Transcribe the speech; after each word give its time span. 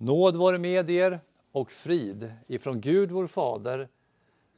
Nåd 0.00 0.36
vare 0.36 0.58
med 0.58 0.90
er 0.90 1.20
och 1.52 1.72
frid 1.72 2.32
ifrån 2.46 2.80
Gud 2.80 3.10
vår 3.10 3.26
Fader 3.26 3.88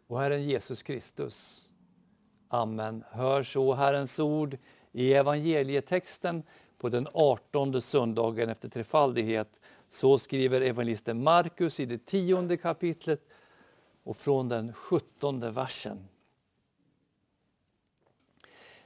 och 0.06 0.20
Herren 0.20 0.44
Jesus 0.44 0.82
Kristus. 0.82 1.66
Amen. 2.48 3.04
Hör 3.10 3.42
så 3.42 3.74
Herrens 3.74 4.18
ord 4.18 4.58
i 4.92 5.14
evangelietexten 5.14 6.42
på 6.78 6.88
den 6.88 7.08
artonde 7.14 7.80
söndagen 7.80 8.48
efter 8.48 8.68
trefaldighet. 8.68 9.60
Så 9.88 10.18
skriver 10.18 10.60
evangelisten 10.60 11.22
Markus 11.22 11.80
i 11.80 11.86
det 11.86 12.06
tionde 12.06 12.56
kapitlet 12.56 13.28
och 14.02 14.16
från 14.16 14.48
den 14.48 14.72
sjuttonde 14.72 15.50
versen. 15.50 16.08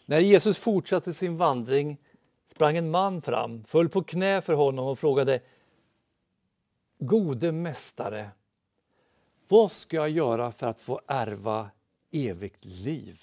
När 0.07 0.21
Jesus 0.21 0.59
fortsatte 0.59 1.13
sin 1.13 1.37
vandring 1.37 1.99
sprang 2.49 2.77
en 2.77 2.91
man 2.91 3.23
fram, 3.23 3.65
föll 3.65 3.89
på 3.89 4.03
knä 4.03 4.43
för 4.43 4.55
honom 4.55 4.87
och 4.87 4.99
frågade 4.99 5.41
Gode 7.07 7.53
mästare, 7.53 8.31
vad 9.49 9.73
ska 9.73 9.97
jag 9.97 10.11
göra 10.11 10.53
för 10.53 10.67
att 10.67 10.81
få 10.81 11.01
ärva 11.07 11.71
evigt 12.11 12.65
liv? 12.65 13.21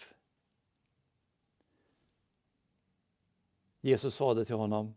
Jesus 3.81 4.15
sade 4.15 4.45
till 4.45 4.55
honom 4.55 4.93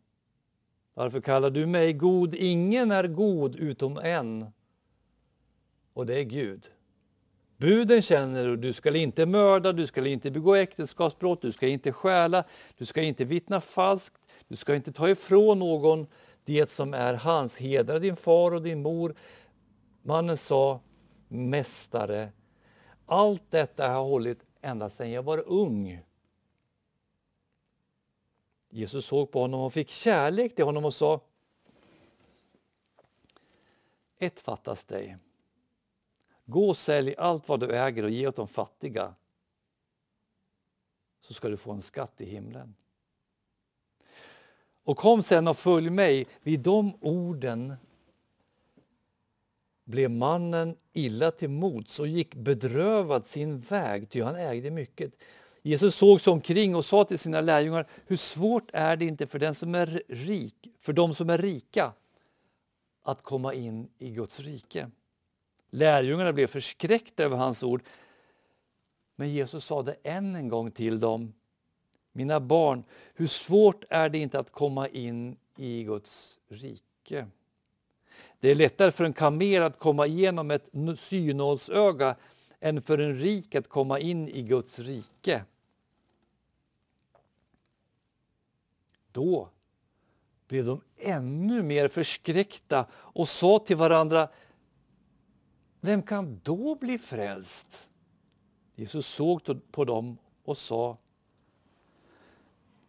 Varför 0.94 1.20
kallar 1.20 1.50
du 1.50 1.66
mig 1.66 1.92
god? 1.92 2.34
Ingen 2.34 2.90
är 2.90 3.08
god 3.08 3.56
utom 3.56 3.98
en, 3.98 4.46
och 5.92 6.06
det 6.06 6.18
är 6.18 6.24
Gud. 6.24 6.70
Buden 7.56 8.02
känner 8.02 8.46
du, 8.46 8.56
du 8.56 8.72
ska 8.72 8.96
inte 8.96 9.26
mörda, 9.26 9.72
du 9.72 9.86
ska 9.86 10.06
inte 10.06 10.30
begå 10.30 10.54
äktenskapsbrott, 10.54 11.42
du 11.42 11.52
ska 11.52 11.66
inte 11.66 11.92
stjäla, 11.92 12.44
du 12.78 12.84
ska 12.84 13.02
inte 13.02 13.24
vittna 13.24 13.60
falskt, 13.60 14.22
du 14.48 14.56
ska 14.56 14.74
inte 14.74 14.92
ta 14.92 15.08
ifrån 15.08 15.58
någon 15.58 16.06
det 16.44 16.70
som 16.70 16.94
är 16.94 17.14
hans. 17.14 17.56
Hedra 17.56 17.98
din 17.98 18.16
far 18.16 18.54
och 18.54 18.62
din 18.62 18.82
mor. 18.82 19.14
Mannen 20.02 20.36
sa, 20.36 20.80
Mästare, 21.28 22.32
allt 23.06 23.50
detta 23.50 23.88
har 23.88 23.94
jag 23.94 24.04
hållit 24.04 24.38
ända 24.60 24.90
sedan 24.90 25.10
jag 25.10 25.22
var 25.22 25.48
ung. 25.48 26.04
Jesus 28.70 29.06
såg 29.06 29.30
på 29.30 29.40
honom 29.40 29.60
och 29.60 29.72
fick 29.72 29.88
kärlek 29.88 30.54
till 30.54 30.64
honom 30.64 30.84
och 30.84 30.94
sa 30.94 31.20
Ett 34.18 34.40
fattas 34.40 34.84
dig. 34.84 35.16
Gå 36.44 36.68
och 36.68 36.76
sälj 36.76 37.14
allt 37.16 37.48
vad 37.48 37.60
du 37.60 37.76
äger 37.76 38.02
och 38.02 38.10
ge 38.10 38.26
åt 38.26 38.36
de 38.36 38.48
fattiga 38.48 39.14
så 41.20 41.34
ska 41.34 41.48
du 41.48 41.56
få 41.56 41.72
en 41.72 41.82
skatt 41.82 42.20
i 42.20 42.24
himlen. 42.24 42.74
Och 44.84 44.96
kom 44.96 45.22
sen 45.22 45.48
och 45.48 45.58
följ 45.58 45.90
mig. 45.90 46.26
Vid 46.42 46.60
de 46.60 46.92
orden 47.00 47.74
blev 49.84 50.10
mannen 50.10 50.76
illa 50.92 51.30
till 51.30 51.50
mods 51.50 52.00
och 52.00 52.06
gick 52.06 52.34
bedrövad 52.34 53.26
sin 53.26 53.60
väg, 53.60 54.10
ty 54.10 54.22
han 54.22 54.36
ägde 54.36 54.70
mycket. 54.70 55.12
Jesus 55.62 55.94
såg 55.94 56.20
sig 56.20 56.32
omkring 56.32 56.74
och 56.74 56.84
sa 56.84 57.04
till 57.04 57.18
sina 57.18 57.40
lärjungar, 57.40 57.86
hur 58.06 58.16
svårt 58.16 58.70
är 58.72 58.96
det 58.96 59.04
inte 59.04 59.26
för 59.26 59.38
den 59.38 59.54
som 59.54 59.74
är 59.74 60.02
rik, 60.08 60.70
för 60.80 60.92
de 60.92 61.14
som 61.14 61.30
är 61.30 61.38
rika 61.38 61.92
att 63.02 63.22
komma 63.22 63.54
in 63.54 63.88
i 63.98 64.10
Guds 64.10 64.40
rike. 64.40 64.90
Lärjungarna 65.70 66.32
blev 66.32 66.46
förskräckta 66.46 67.24
över 67.24 67.36
hans 67.36 67.62
ord. 67.62 67.82
Men 69.16 69.32
Jesus 69.32 69.64
sade 69.64 69.96
än 70.02 70.34
en 70.34 70.48
gång 70.48 70.70
till 70.70 71.00
dem, 71.00 71.32
mina 72.14 72.40
barn, 72.40 72.84
hur 73.14 73.26
svårt 73.26 73.84
är 73.90 74.08
det 74.08 74.18
inte 74.18 74.38
att 74.38 74.50
komma 74.50 74.88
in 74.88 75.36
i 75.56 75.84
Guds 75.84 76.40
rike? 76.48 77.26
Det 78.40 78.48
är 78.48 78.54
lättare 78.54 78.90
för 78.90 79.04
en 79.04 79.12
kamel 79.12 79.62
att 79.62 79.78
komma 79.78 80.06
igenom 80.06 80.50
ett 80.50 80.68
synålsöga 80.98 82.16
än 82.60 82.82
för 82.82 82.98
en 82.98 83.16
rik 83.16 83.54
att 83.54 83.68
komma 83.68 83.98
in 83.98 84.28
i 84.28 84.42
Guds 84.42 84.78
rike. 84.78 85.44
Då 89.12 89.48
blev 90.48 90.64
de 90.64 90.80
ännu 90.96 91.62
mer 91.62 91.88
förskräckta 91.88 92.86
och 92.92 93.28
sa 93.28 93.58
till 93.58 93.76
varandra 93.76 94.28
Vem 95.80 96.02
kan 96.02 96.40
då 96.44 96.74
bli 96.74 96.98
frälst? 96.98 97.88
Jesus 98.74 99.06
såg 99.06 99.72
på 99.72 99.84
dem 99.84 100.18
och 100.44 100.58
sa 100.58 100.96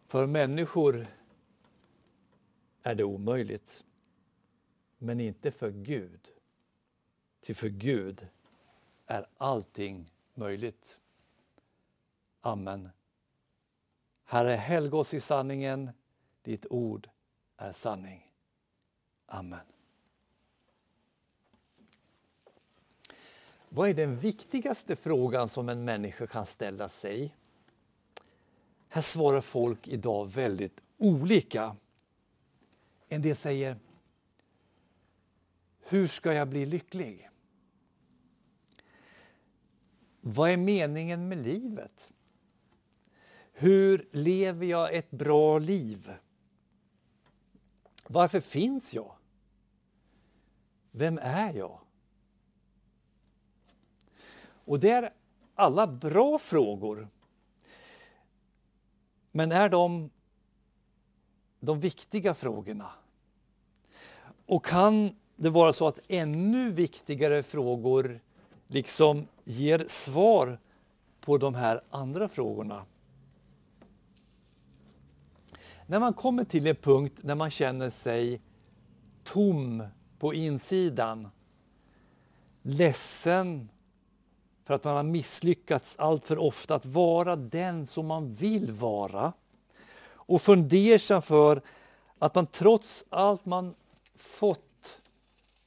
för 0.06 0.26
människor 0.26 1.06
är 2.82 2.94
det 2.94 3.04
omöjligt, 3.04 3.84
men 4.98 5.20
inte 5.20 5.50
för 5.50 5.70
Gud. 5.70 6.28
Ty 7.40 7.54
för 7.54 7.68
Gud 7.68 8.28
är 9.06 9.26
allting 9.36 10.12
möjligt. 10.34 11.00
Amen. 12.40 12.88
Herre, 14.24 14.50
helga 14.50 14.96
oss 14.96 15.14
i 15.14 15.20
sanningen. 15.20 15.90
Ditt 16.42 16.66
ord 16.70 17.08
är 17.56 17.72
sanning. 17.72 18.32
Amen. 19.26 19.66
Vad 23.68 23.88
är 23.88 23.94
den 23.94 24.18
viktigaste 24.18 24.96
frågan 24.96 25.48
som 25.48 25.68
en 25.68 25.84
människa 25.84 26.26
kan 26.26 26.46
ställa 26.46 26.88
sig? 26.88 27.34
Här 28.88 29.02
svarar 29.02 29.40
folk 29.40 29.88
idag 29.88 30.26
väldigt 30.26 30.82
olika. 30.96 31.76
En 33.08 33.22
del 33.22 33.36
säger 33.36 33.78
Hur 35.80 36.08
ska 36.08 36.32
jag 36.32 36.48
bli 36.48 36.66
lycklig? 36.66 37.30
Vad 40.20 40.50
är 40.50 40.56
meningen 40.56 41.28
med 41.28 41.38
livet? 41.38 42.12
Hur 43.52 44.08
lever 44.12 44.66
jag 44.66 44.94
ett 44.94 45.10
bra 45.10 45.58
liv? 45.58 46.12
Varför 48.06 48.40
finns 48.40 48.94
jag? 48.94 49.16
Vem 50.90 51.18
är 51.22 51.52
jag? 51.52 51.80
Och 54.40 54.80
det 54.80 54.90
är 54.90 55.12
alla 55.54 55.86
bra 55.86 56.38
frågor. 56.38 57.08
Men 59.36 59.52
är 59.52 59.68
de 59.68 60.10
de 61.60 61.80
viktiga 61.80 62.34
frågorna? 62.34 62.90
Och 64.46 64.64
kan 64.64 65.10
det 65.36 65.50
vara 65.50 65.72
så 65.72 65.88
att 65.88 65.98
ännu 66.08 66.70
viktigare 66.70 67.42
frågor 67.42 68.20
liksom 68.66 69.26
ger 69.44 69.84
svar 69.88 70.58
på 71.20 71.38
de 71.38 71.54
här 71.54 71.80
andra 71.90 72.28
frågorna? 72.28 72.84
När 75.86 76.00
man 76.00 76.14
kommer 76.14 76.44
till 76.44 76.66
en 76.66 76.76
punkt 76.76 77.18
när 77.20 77.34
man 77.34 77.50
känner 77.50 77.90
sig 77.90 78.40
tom 79.24 79.86
på 80.18 80.34
insidan, 80.34 81.28
ledsen 82.62 83.68
för 84.66 84.74
att 84.74 84.84
man 84.84 84.96
har 84.96 85.02
misslyckats 85.02 85.96
allt 85.98 86.26
för 86.26 86.38
ofta 86.38 86.74
att 86.74 86.86
vara 86.86 87.36
den 87.36 87.86
som 87.86 88.06
man 88.06 88.34
vill 88.34 88.70
vara 88.70 89.32
och 90.08 90.42
fundersam 90.42 91.22
för 91.22 91.62
att 92.18 92.34
man 92.34 92.46
trots 92.46 93.04
allt 93.08 93.46
man 93.46 93.74
fått 94.14 95.00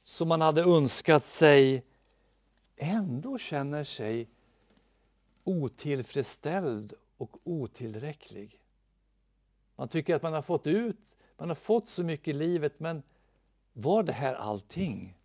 som 0.04 0.28
man 0.28 0.40
hade 0.40 0.62
önskat 0.62 1.24
sig 1.24 1.84
ändå 2.76 3.38
känner 3.38 3.84
sig 3.84 4.28
otillfredsställd 5.44 6.92
och 7.16 7.36
otillräcklig. 7.44 8.60
Man 9.76 9.88
tycker 9.88 10.14
att 10.14 10.22
man 10.22 10.32
har 10.32 10.42
fått 10.42 10.66
ut, 10.66 11.16
man 11.36 11.48
har 11.48 11.54
fått 11.54 11.88
så 11.88 12.02
mycket 12.02 12.28
i 12.28 12.32
livet, 12.32 12.80
men 12.80 13.02
var 13.72 14.02
det 14.02 14.12
här 14.12 14.34
allting? 14.34 15.16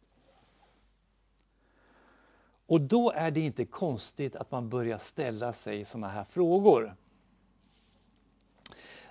Och 2.68 2.82
då 2.82 3.12
är 3.12 3.32
det 3.32 3.40
inte 3.40 3.66
konstigt 3.66 4.36
att 4.36 4.52
man 4.52 4.70
börjar 4.70 4.98
ställa 4.98 5.54
sig 5.54 5.86
sådana 5.86 6.08
här 6.08 6.24
frågor. 6.24 6.96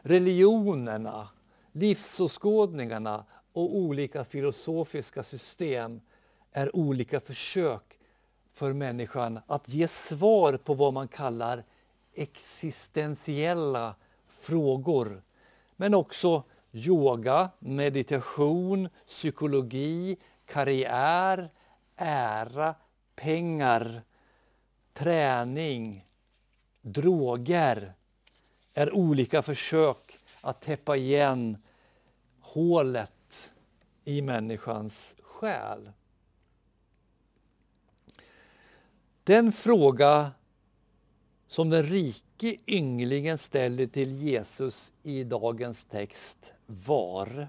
Religionerna, 0.00 1.28
livsåskådningarna 1.72 3.24
och 3.52 3.76
olika 3.76 4.24
filosofiska 4.24 5.22
system 5.22 6.00
är 6.52 6.76
olika 6.76 7.20
försök 7.20 7.98
för 8.52 8.72
människan 8.72 9.40
att 9.46 9.68
ge 9.68 9.88
svar 9.88 10.56
på 10.56 10.74
vad 10.74 10.92
man 10.92 11.08
kallar 11.08 11.64
existentiella 12.14 13.94
frågor 14.26 15.22
men 15.76 15.94
också 15.94 16.42
yoga, 16.72 17.50
meditation, 17.58 18.88
psykologi, 19.06 20.16
karriär, 20.46 21.50
ära, 21.96 22.74
pengar, 23.16 24.02
träning, 24.92 26.06
droger 26.80 27.94
är 28.74 28.94
olika 28.94 29.42
försök 29.42 30.18
att 30.40 30.60
täppa 30.60 30.96
igen 30.96 31.56
hålet 32.40 33.52
i 34.04 34.22
människans 34.22 35.14
själ. 35.22 35.92
Den 39.24 39.52
fråga 39.52 40.32
som 41.46 41.70
den 41.70 41.82
rike 41.82 42.56
ynglingen 42.66 43.38
ställer 43.38 43.86
till 43.86 44.22
Jesus 44.22 44.92
i 45.02 45.24
dagens 45.24 45.84
text 45.84 46.52
var 46.66 47.48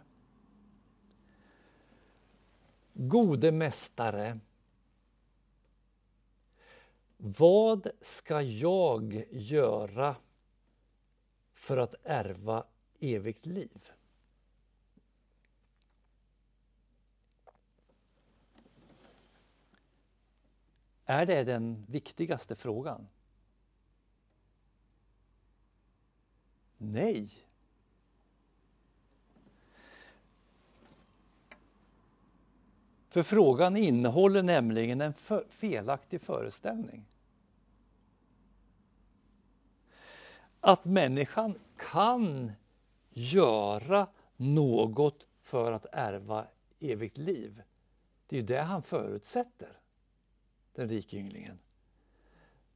Gode 2.94 3.51
mästare, 3.51 4.39
vad 7.17 7.88
ska 8.01 8.41
jag 8.41 9.25
göra 9.31 10.15
för 11.53 11.77
att 11.77 11.95
ärva 12.03 12.65
evigt 13.00 13.45
liv? 13.45 13.91
Är 21.06 21.25
det 21.25 21.44
den 21.44 21.85
viktigaste 21.85 22.56
frågan? 22.56 23.07
Nej. 26.77 27.44
För 33.15 33.23
frågan 33.23 33.77
innehåller 33.77 34.44
nämligen 34.44 35.01
en 35.01 35.13
för 35.13 35.45
felaktig 35.50 36.21
föreställning. 36.21 37.06
Att 40.59 40.85
människan 40.85 41.59
kan 41.77 42.51
göra 43.09 44.07
något 44.35 45.25
för 45.41 45.71
att 45.71 45.85
ärva 45.91 46.45
evigt 46.79 47.17
liv. 47.17 47.62
Det 48.27 48.35
är 48.35 48.39
ju 48.39 48.45
det 48.45 48.62
han 48.62 48.81
förutsätter, 48.83 49.79
den 50.73 50.89
rike 50.89 51.17
ynglingen. 51.17 51.59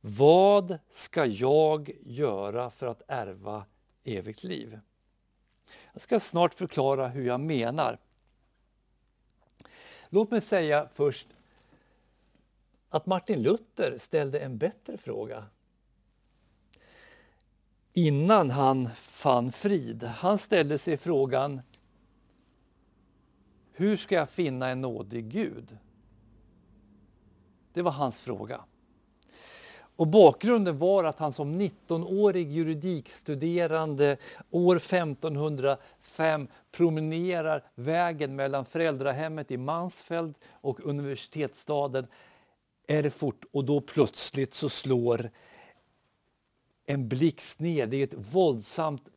Vad 0.02 0.80
ska 0.90 1.26
jag 1.26 1.92
göra 2.02 2.70
för 2.70 2.88
att 2.88 3.02
ärva 3.08 3.66
evigt 4.04 4.44
liv? 4.44 4.80
Jag 5.94 6.02
ska 6.02 6.20
snart 6.20 6.54
förklara 6.54 7.08
hur 7.08 7.26
jag 7.26 7.40
menar. 7.40 8.00
Låt 10.10 10.32
mig 10.32 10.42
säga 10.42 10.90
först 10.94 11.28
att 12.90 13.06
Martin 13.06 13.42
Luther 13.42 13.98
ställde 13.98 14.40
en 14.40 14.58
bättre 14.58 14.98
fråga 14.98 15.46
innan 17.94 18.50
han 18.50 18.90
fann 18.96 19.52
frid. 19.52 20.04
Han 20.04 20.38
ställde 20.38 20.78
sig 20.78 20.98
frågan 20.98 21.62
Hur 23.72 23.98
ska 23.98 24.16
jag 24.16 24.30
finna 24.30 24.70
en 24.70 24.82
nådig 24.82 25.30
Gud? 25.30 25.78
Det 27.74 27.82
var 27.82 27.92
hans 27.92 28.20
fråga. 28.20 28.62
Och 29.96 30.08
bakgrunden 30.08 30.78
var 30.78 31.04
att 31.04 31.20
han 31.20 31.34
som 31.34 31.62
19-årig 31.62 32.52
juridikstuderande 32.52 34.18
år 34.50 34.76
1500 34.76 35.78
1505 36.20 36.48
promenerar 36.72 37.64
vägen 37.76 38.36
mellan 38.36 38.66
föräldrahemmet 38.66 39.52
i 39.52 39.58
Mansfeld 39.58 40.36
och 40.52 40.80
universitetsstaden 40.86 42.08
Erfurt 42.88 43.46
och 43.52 43.66
då 43.66 43.82
plötsligt 43.82 44.54
så 44.54 44.70
slår 44.70 45.32
en 46.86 47.10
blixt 47.10 47.60
ner. 47.60 47.88
Det 47.88 47.98
är 47.98 48.04
ett 48.04 48.34
våldsamt 48.34 49.10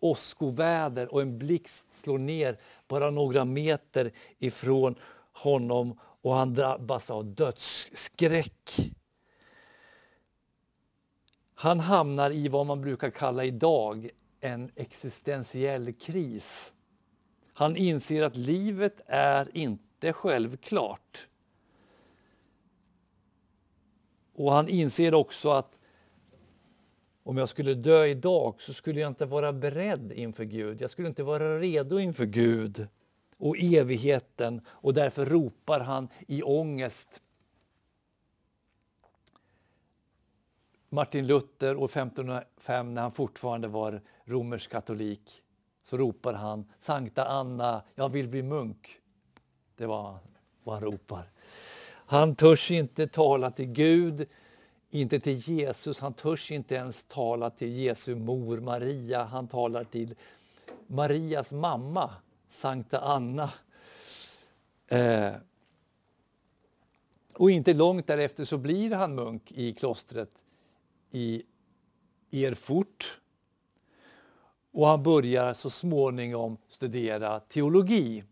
åskoväder 0.00 1.14
och 1.14 1.22
en 1.22 1.38
blixt 1.38 1.86
slår 1.94 2.18
ner 2.18 2.58
bara 2.88 3.10
några 3.10 3.44
meter 3.44 4.12
ifrån 4.38 4.94
honom 5.32 5.98
och 6.00 6.34
han 6.34 6.54
drabbas 6.54 7.10
av 7.10 7.26
dödsskräck. 7.26 8.90
Han 11.54 11.80
hamnar 11.80 12.30
i 12.30 12.48
vad 12.48 12.66
man 12.66 12.80
brukar 12.80 13.10
kalla 13.10 13.44
idag 13.44 14.10
en 14.42 14.70
existentiell 14.76 15.92
kris. 15.92 16.72
Han 17.52 17.76
inser 17.76 18.22
att 18.22 18.36
livet 18.36 19.00
är 19.06 19.56
inte 19.56 20.12
självklart. 20.12 21.28
Och 24.34 24.52
han 24.52 24.68
inser 24.68 25.14
också 25.14 25.50
att 25.50 25.78
om 27.22 27.36
jag 27.36 27.48
skulle 27.48 27.74
dö 27.74 28.06
idag 28.06 28.54
så 28.58 28.72
skulle 28.72 29.00
jag 29.00 29.10
inte 29.10 29.26
vara 29.26 29.52
beredd 29.52 30.12
inför 30.12 30.44
Gud. 30.44 30.80
Jag 30.80 30.90
skulle 30.90 31.08
inte 31.08 31.22
vara 31.22 31.60
redo 31.60 31.98
inför 31.98 32.26
Gud 32.26 32.86
och 33.36 33.56
evigheten 33.58 34.60
och 34.68 34.94
därför 34.94 35.26
ropar 35.26 35.80
han 35.80 36.08
i 36.28 36.42
ångest. 36.42 37.22
Martin 40.94 41.26
Luther 41.26 41.76
år 41.76 41.84
1505 41.84 42.94
när 42.94 43.02
han 43.02 43.12
fortfarande 43.12 43.68
var 43.68 44.00
romersk 44.24 44.70
katolik 44.70 45.42
så 45.82 45.96
ropar 45.96 46.32
han 46.32 46.64
Sankta 46.80 47.24
Anna, 47.24 47.82
jag 47.94 48.08
vill 48.08 48.28
bli 48.28 48.42
munk. 48.42 48.98
Det 49.76 49.86
var 49.86 50.18
vad 50.64 50.74
han 50.74 50.84
ropar. 50.84 51.30
Han 51.88 52.34
törs 52.34 52.70
inte 52.70 53.06
tala 53.06 53.50
till 53.50 53.66
Gud, 53.66 54.28
inte 54.90 55.20
till 55.20 55.36
Jesus. 55.36 56.00
Han 56.00 56.12
törs 56.12 56.50
inte 56.50 56.74
ens 56.74 57.04
tala 57.04 57.50
till 57.50 57.76
Jesu 57.76 58.14
mor 58.14 58.60
Maria. 58.60 59.24
Han 59.24 59.48
talar 59.48 59.84
till 59.84 60.14
Marias 60.86 61.52
mamma, 61.52 62.10
Sankta 62.48 63.00
Anna. 63.00 63.50
Eh. 64.88 65.32
Och 67.34 67.50
inte 67.50 67.74
långt 67.74 68.06
därefter 68.06 68.44
så 68.44 68.58
blir 68.58 68.90
han 68.90 69.14
munk 69.14 69.52
i 69.52 69.72
klostret 69.74 70.41
i 71.12 71.42
Erfurt. 72.30 73.20
Och 74.72 74.86
han 74.86 75.02
börjar 75.02 75.54
så 75.54 75.70
småningom 75.70 76.56
studera 76.68 77.40
teologi. 77.40 78.24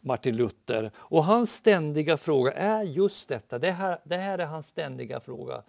Martin 0.00 0.36
Luther. 0.36 0.90
Och 0.96 1.24
hans 1.24 1.54
ständiga 1.54 2.16
fråga 2.16 2.52
är 2.52 2.82
just 2.82 3.28
detta. 3.28 3.58
Det 3.58 3.70
här, 3.70 3.98
det 4.04 4.16
här 4.16 4.38
är 4.38 4.46
hans 4.46 4.66
ständiga 4.66 5.20
fråga. 5.20 5.62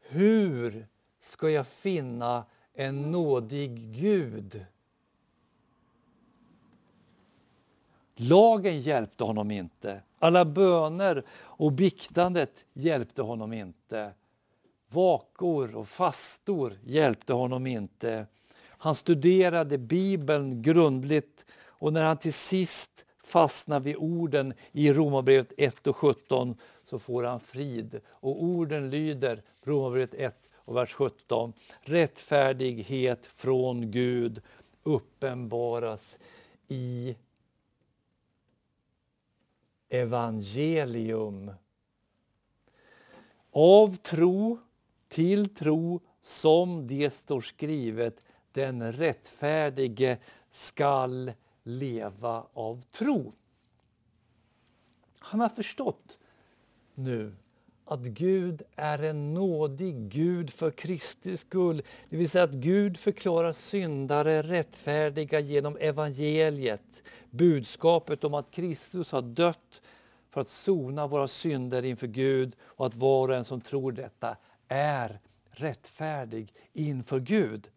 Hur 0.00 0.86
ska 1.18 1.50
jag 1.50 1.66
finna 1.66 2.44
en 2.74 3.10
nådig 3.10 3.94
Gud? 3.94 4.66
Lagen 8.16 8.80
hjälpte 8.80 9.24
honom 9.24 9.50
inte. 9.50 10.02
Alla 10.18 10.44
böner 10.44 11.24
och 11.32 11.72
biktandet 11.72 12.64
hjälpte 12.72 13.22
honom 13.22 13.52
inte. 13.52 14.12
Vakor 14.94 15.76
och 15.76 15.88
fastor 15.88 16.78
hjälpte 16.84 17.32
honom 17.32 17.66
inte. 17.66 18.26
Han 18.66 18.94
studerade 18.94 19.78
Bibeln 19.78 20.62
grundligt 20.62 21.44
och 21.62 21.92
när 21.92 22.04
han 22.04 22.16
till 22.16 22.32
sist 22.32 23.04
fastnar 23.24 23.80
vid 23.80 23.96
orden 23.96 24.54
i 24.72 24.92
Romarbrevet 24.92 25.52
1 25.56 25.86
och 25.86 25.96
17 25.96 26.56
så 26.84 26.98
får 26.98 27.22
han 27.22 27.40
frid. 27.40 28.00
Och 28.08 28.42
orden 28.42 28.90
lyder, 28.90 29.42
Romarbrevet 29.62 30.14
1 30.14 30.36
och 30.54 30.76
vers 30.76 30.92
17, 30.92 31.52
rättfärdighet 31.80 33.26
från 33.26 33.90
Gud 33.90 34.42
uppenbaras 34.82 36.18
i 36.68 37.16
evangelium. 39.88 41.50
Av 43.50 43.96
tro 43.96 44.58
till 45.14 45.48
tro 45.48 46.00
som 46.22 46.86
det 46.86 47.14
står 47.14 47.40
skrivet, 47.40 48.24
den 48.52 48.92
rättfärdige 48.92 50.18
skall 50.50 51.32
leva 51.62 52.46
av 52.52 52.82
tro. 52.82 53.32
Han 55.18 55.40
har 55.40 55.48
förstått 55.48 56.18
nu 56.94 57.34
att 57.84 58.00
Gud 58.00 58.62
är 58.76 59.02
en 59.02 59.34
nådig 59.34 59.94
Gud 60.08 60.50
för 60.50 60.70
Kristi 60.70 61.36
skull. 61.36 61.82
Det 62.10 62.16
vill 62.16 62.30
säga 62.30 62.44
att 62.44 62.52
Gud 62.52 62.98
förklarar 62.98 63.52
syndare 63.52 64.42
rättfärdiga 64.42 65.40
genom 65.40 65.76
evangeliet. 65.76 67.02
Budskapet 67.30 68.24
om 68.24 68.34
att 68.34 68.50
Kristus 68.50 69.12
har 69.12 69.22
dött 69.22 69.82
för 70.30 70.40
att 70.40 70.48
sona 70.48 71.06
våra 71.06 71.28
synder 71.28 71.84
inför 71.84 72.06
Gud 72.06 72.56
och 72.62 72.86
att 72.86 72.94
var 72.94 73.28
och 73.28 73.34
en 73.34 73.44
som 73.44 73.60
tror 73.60 73.92
detta 73.92 74.36
är 74.68 75.20
rättfärdig 75.50 76.54
inför 76.72 77.20
Gud. 77.20 77.70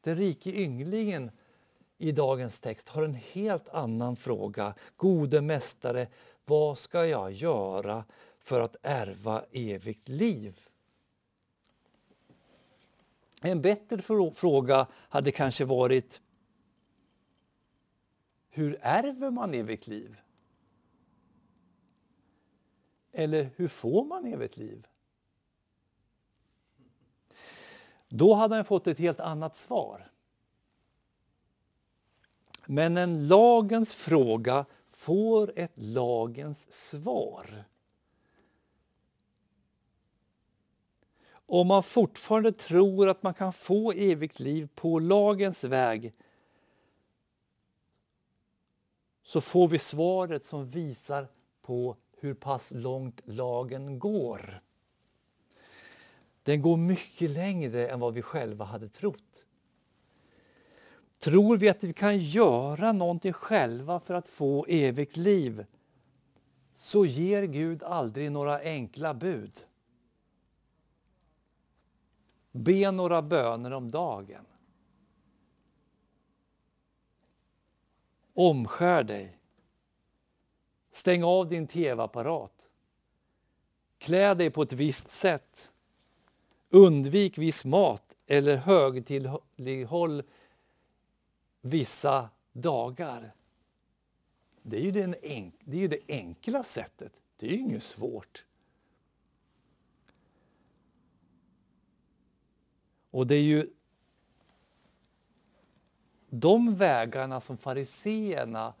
Den 0.00 0.16
rike 0.16 0.50
ynglingen 0.50 1.30
i 1.98 2.12
dagens 2.12 2.60
text 2.60 2.88
har 2.88 3.02
en 3.02 3.14
helt 3.14 3.68
annan 3.68 4.16
fråga. 4.16 4.74
Gode 4.96 5.40
mästare, 5.40 6.08
vad 6.44 6.78
ska 6.78 7.06
jag 7.06 7.32
göra 7.32 8.04
för 8.38 8.60
att 8.60 8.76
ärva 8.82 9.44
evigt 9.52 10.08
liv? 10.08 10.60
En 13.42 13.62
bättre 13.62 14.02
fråga 14.34 14.86
hade 14.92 15.30
kanske 15.30 15.64
varit 15.64 16.20
hur 18.48 18.78
ärver 18.80 19.30
man 19.30 19.54
evigt 19.54 19.86
liv? 19.86 20.16
Eller 23.12 23.50
hur 23.56 23.68
får 23.68 24.04
man 24.04 24.26
evigt 24.26 24.56
liv? 24.56 24.86
Då 28.08 28.34
hade 28.34 28.54
han 28.54 28.64
fått 28.64 28.86
ett 28.86 28.98
helt 28.98 29.20
annat 29.20 29.56
svar. 29.56 30.10
Men 32.66 32.96
en 32.96 33.28
lagens 33.28 33.94
fråga 33.94 34.64
får 34.90 35.52
ett 35.56 35.72
lagens 35.74 36.72
svar. 36.72 37.64
Om 41.30 41.66
man 41.66 41.82
fortfarande 41.82 42.52
tror 42.52 43.08
att 43.08 43.22
man 43.22 43.34
kan 43.34 43.52
få 43.52 43.92
evigt 43.92 44.40
liv 44.40 44.68
på 44.74 44.98
lagens 44.98 45.64
väg 45.64 46.14
så 49.22 49.40
får 49.40 49.68
vi 49.68 49.78
svaret 49.78 50.44
som 50.44 50.70
visar 50.70 51.28
på 51.62 51.96
hur 52.20 52.34
pass 52.34 52.72
långt 52.74 53.20
lagen 53.24 53.98
går. 53.98 54.60
Den 56.42 56.62
går 56.62 56.76
mycket 56.76 57.30
längre 57.30 57.88
än 57.88 58.00
vad 58.00 58.14
vi 58.14 58.22
själva 58.22 58.64
hade 58.64 58.88
trott. 58.88 59.46
Tror 61.18 61.56
vi 61.56 61.68
att 61.68 61.84
vi 61.84 61.92
kan 61.92 62.18
göra 62.18 62.92
någonting 62.92 63.32
själva 63.32 64.00
för 64.00 64.14
att 64.14 64.28
få 64.28 64.66
evigt 64.68 65.16
liv 65.16 65.66
så 66.74 67.06
ger 67.06 67.42
Gud 67.42 67.82
aldrig 67.82 68.32
några 68.32 68.60
enkla 68.60 69.14
bud. 69.14 69.66
Be 72.52 72.90
några 72.90 73.22
böner 73.22 73.70
om 73.70 73.90
dagen. 73.90 74.46
Omskär 78.34 79.02
dig. 79.02 79.38
Stäng 80.90 81.24
av 81.24 81.48
din 81.48 81.66
tv-apparat. 81.66 82.70
Klä 83.98 84.34
dig 84.34 84.50
på 84.50 84.62
ett 84.62 84.72
visst 84.72 85.10
sätt. 85.10 85.72
Undvik 86.70 87.38
viss 87.38 87.64
mat 87.64 88.16
eller 88.26 88.56
högtidlighåll 88.56 90.22
vissa 91.60 92.28
dagar. 92.52 93.34
Det 94.62 94.76
är 94.76 94.80
ju, 94.80 94.90
den 94.90 95.14
enk 95.22 95.54
det, 95.64 95.76
är 95.76 95.80
ju 95.80 95.88
det 95.88 96.00
enkla 96.08 96.64
sättet. 96.64 97.12
Det 97.36 97.46
är 97.46 97.50
ju 97.50 97.58
inget 97.58 97.82
svårt. 97.82 98.44
Och 103.10 103.26
det 103.26 103.34
är 103.34 103.42
ju 103.42 103.70
de 106.30 106.74
vägarna 106.74 107.40
som 107.40 107.56
fariseerna 107.56 108.74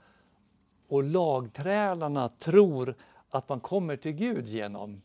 och 0.88 1.02
lagträlarna 1.02 2.28
tror 2.28 2.94
att 3.28 3.48
man 3.48 3.60
kommer 3.60 3.96
till 3.96 4.12
Gud 4.12 4.46
genom. 4.46 5.02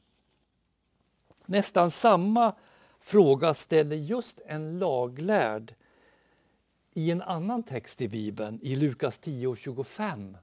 Nästan 1.45 1.91
samma 1.91 2.55
fråga 3.03 3.53
ställer 3.53 3.95
just 3.95 4.39
en 4.45 4.79
laglärd 4.79 5.75
i 6.93 7.11
en 7.11 7.21
annan 7.21 7.63
text 7.63 8.01
i 8.01 8.07
Bibeln, 8.07 8.59
i 8.61 8.75
Lukas 8.75 9.19
10.25, 9.19 10.35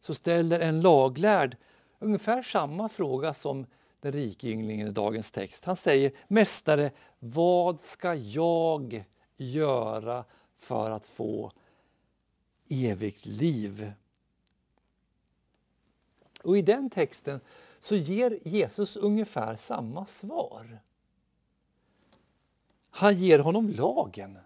så 0.00 0.14
ställer 0.14 0.60
en 0.60 0.80
laglärd 0.80 1.56
ungefär 1.98 2.42
samma 2.42 2.88
fråga 2.88 3.34
som 3.34 3.66
den 4.00 4.12
rike 4.12 4.48
ynglingen 4.48 4.88
i 4.88 4.90
dagens 4.90 5.30
text. 5.30 5.64
Han 5.64 5.76
säger 5.76 6.12
Mästare, 6.28 6.90
vad 7.18 7.80
ska 7.80 8.14
jag 8.14 9.04
göra 9.36 10.24
för 10.56 10.90
att 10.90 11.04
få 11.04 11.52
evigt 12.68 13.26
liv? 13.26 13.92
Och 16.42 16.58
i 16.58 16.62
den 16.62 16.90
texten 16.90 17.40
så 17.80 17.96
ger 17.96 18.38
Jesus 18.42 18.96
ungefär 18.96 19.56
samma 19.56 20.06
svar. 20.06 20.80
Han 22.96 23.14
ger 23.14 23.38
honom 23.38 23.70
lagen 23.70 24.38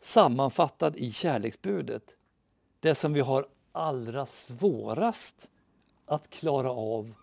sammanfattad 0.00 0.96
i 0.96 1.12
kärleksbudet. 1.12 2.02
Det 2.80 2.94
som 2.94 3.12
vi 3.12 3.20
har 3.20 3.46
allra 3.72 4.26
svårast 4.26 5.50
att 6.06 6.30
klara 6.30 6.70
av 6.70 7.14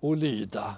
och 0.00 0.16
lyda. 0.16 0.76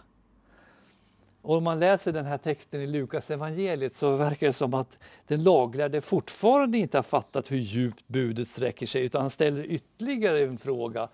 Och 1.42 1.56
om 1.56 1.64
man 1.64 1.78
läser 1.78 2.12
den 2.12 2.24
här 2.24 2.38
texten 2.38 2.80
i 2.80 2.86
Lukas 2.86 3.30
evangeliet 3.30 3.94
så 3.94 4.16
verkar 4.16 4.46
det 4.46 4.52
som 4.52 4.74
att 4.74 4.98
den 5.26 5.42
laglärde 5.42 6.00
fortfarande 6.00 6.78
inte 6.78 6.98
har 6.98 7.02
fattat 7.02 7.50
hur 7.50 7.58
djupt 7.58 8.08
budet 8.08 8.48
sträcker 8.48 8.86
sig 8.86 9.04
utan 9.04 9.20
han 9.20 9.30
ställer 9.30 9.64
ytterligare 9.64 10.38
en 10.38 10.58
fråga. 10.58 11.08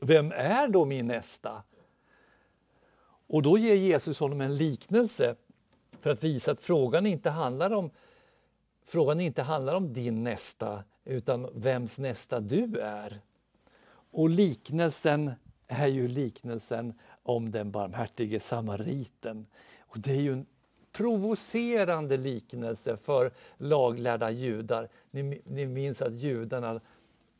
Vem 0.00 0.32
är 0.32 0.68
då 0.68 0.84
min 0.84 1.06
nästa? 1.06 1.62
Och 3.26 3.42
då 3.42 3.58
ger 3.58 3.74
Jesus 3.74 4.20
honom 4.20 4.40
en 4.40 4.56
liknelse 4.56 5.36
för 6.00 6.10
att 6.10 6.24
visa 6.24 6.50
att 6.50 6.60
frågan 6.60 7.06
inte 7.06 7.30
handlar 7.30 7.72
om, 7.72 7.90
frågan 8.84 9.20
inte 9.20 9.42
handlar 9.42 9.74
om 9.74 9.92
din 9.92 10.24
nästa 10.24 10.84
utan 11.04 11.48
vems 11.54 11.98
nästa 11.98 12.40
du 12.40 12.78
är. 12.80 13.20
Och 14.10 14.30
liknelsen 14.30 15.32
är 15.66 15.86
ju 15.86 16.08
liknelsen 16.08 16.94
om 17.22 17.50
den 17.50 17.70
barmhärtige 17.70 18.40
samariten. 18.40 19.46
Och 19.80 19.98
det 19.98 20.10
är 20.10 20.20
ju 20.20 20.32
en 20.32 20.46
provocerande 20.92 22.16
liknelse 22.16 22.96
för 22.96 23.30
laglärda 23.56 24.30
judar. 24.30 24.88
Ni, 25.10 25.42
ni 25.44 25.66
minns 25.66 26.02
att 26.02 26.14
judarna 26.14 26.80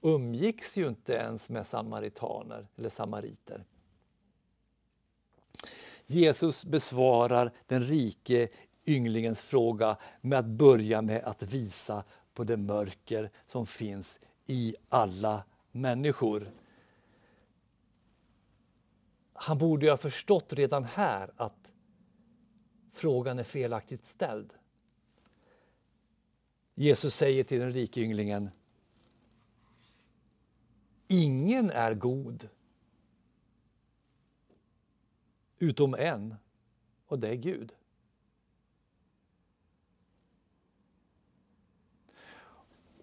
umgicks 0.01 0.77
ju 0.77 0.89
inte 0.89 1.13
ens 1.13 1.51
med 1.51 1.67
samaritaner 1.67 2.67
eller 2.77 2.89
samariter. 2.89 3.65
Jesus 6.07 6.65
besvarar 6.65 7.53
den 7.67 7.83
rike 7.83 8.49
ynglingens 8.87 9.41
fråga 9.41 9.97
med 10.21 10.39
att 10.39 10.47
börja 10.47 11.03
med 11.03 11.25
att 11.25 11.43
visa 11.43 12.05
på 12.35 12.45
det 12.45 12.57
mörker 12.57 13.31
som 13.47 13.67
finns 13.67 14.19
i 14.47 14.75
alla 14.89 15.45
människor. 15.73 16.51
Han 19.33 19.59
borde 19.59 19.87
ju 19.87 19.91
ha 19.93 19.97
förstått 19.97 20.53
redan 20.53 20.85
här 20.85 21.31
att 21.37 21.73
frågan 22.93 23.39
är 23.39 23.45
felaktigt 23.45 24.07
ställd. 24.07 24.53
Jesus 26.75 27.15
säger 27.15 27.45
till 27.45 27.61
den 27.61 27.73
rike 27.73 28.01
ynglingen 28.01 28.51
Ingen 31.09 31.71
är 31.71 31.95
god 31.95 32.49
utom 35.59 35.95
en, 35.95 36.35
och 37.07 37.19
det 37.19 37.29
är 37.29 37.35
Gud. 37.35 37.75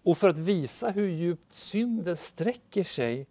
Och 0.03 0.17
för 0.17 0.29
att 0.29 0.38
visa 0.38 0.89
hur 0.89 1.07
djupt 1.07 1.53
synden 1.53 2.17
sträcker 2.17 2.83
sig 2.83 3.27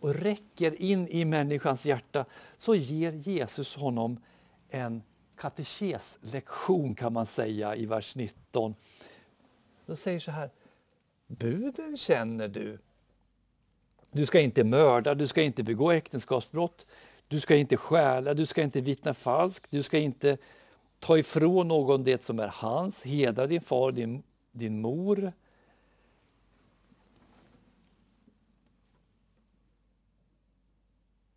och 0.00 0.14
räcker 0.14 0.82
in 0.82 1.08
i 1.08 1.24
människans 1.24 1.86
hjärta 1.86 2.24
så 2.58 2.74
ger 2.74 3.12
Jesus 3.12 3.76
honom 3.76 4.20
en 4.68 5.02
katekeslektion 5.36 6.94
kan 6.94 7.12
man 7.12 7.26
säga 7.26 7.76
i 7.76 7.86
vers 7.86 8.16
19. 8.16 8.74
De 9.86 9.96
säger 9.96 10.20
så 10.20 10.30
här, 10.30 10.50
buden 11.26 11.96
känner 11.96 12.48
du. 12.48 12.78
Du 14.10 14.26
ska 14.26 14.40
inte 14.40 14.64
mörda, 14.64 15.14
du 15.14 15.26
ska 15.26 15.42
inte 15.42 15.62
begå 15.62 15.90
äktenskapsbrott, 15.90 16.86
du 17.32 17.40
ska 17.40 17.56
inte 17.56 17.76
stjäla, 17.76 18.34
du 18.34 18.46
ska 18.46 18.62
inte 18.62 18.80
vittna 18.80 19.14
falskt, 19.14 19.70
du 19.70 19.82
ska 19.82 19.98
inte 19.98 20.38
ta 20.98 21.18
ifrån 21.18 21.68
någon 21.68 22.04
det 22.04 22.24
som 22.24 22.38
är 22.38 22.48
hans, 22.48 23.04
hedra 23.04 23.46
din 23.46 23.60
far, 23.60 23.92
din, 23.92 24.22
din 24.50 24.80
mor. 24.80 25.32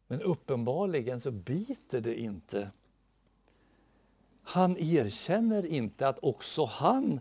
Men 0.08 0.22
uppenbarligen 0.22 1.22
så 1.22 1.32
biter 1.32 2.02
det 2.02 2.20
inte. 2.20 2.72
Han 4.44 4.78
erkänner 4.78 5.66
inte 5.66 6.08
att 6.08 6.20
också 6.22 6.66
han 6.66 7.20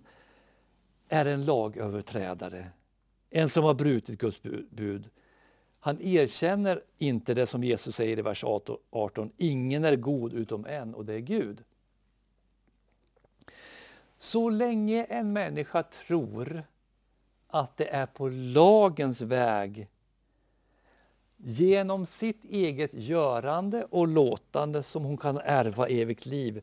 är 1.09 1.27
en 1.27 1.45
lagöverträdare, 1.45 2.71
en 3.31 3.49
som 3.49 3.65
har 3.65 3.75
brutit 3.75 4.19
Guds 4.19 4.43
bud. 4.71 5.11
Han 5.85 6.01
erkänner 6.01 6.83
inte 6.99 7.35
det 7.35 7.47
som 7.47 7.65
Jesus 7.65 7.97
säger 7.97 8.19
i 8.19 8.23
vers 8.23 8.45
18, 8.91 9.31
ingen 9.37 9.85
är 9.85 9.97
god 9.97 10.33
utom 10.33 10.67
en 10.67 10.95
och 10.95 11.05
det 11.05 11.15
är 11.15 11.19
Gud. 11.19 11.65
Så 14.19 14.51
länge 14.51 15.05
en 15.05 15.33
människa 15.33 15.83
tror 15.83 16.63
att 17.49 17.77
det 17.77 17.89
är 17.89 18.07
på 18.07 18.29
lagens 18.29 19.21
väg 19.21 19.89
genom 21.37 22.07
sitt 22.07 22.45
eget 22.45 22.95
görande 22.95 23.87
och 23.91 24.09
låtande 24.09 24.83
som 24.83 25.05
hon 25.05 25.17
kan 25.17 25.39
ärva 25.39 25.89
evigt 25.89 26.27
liv 26.27 26.63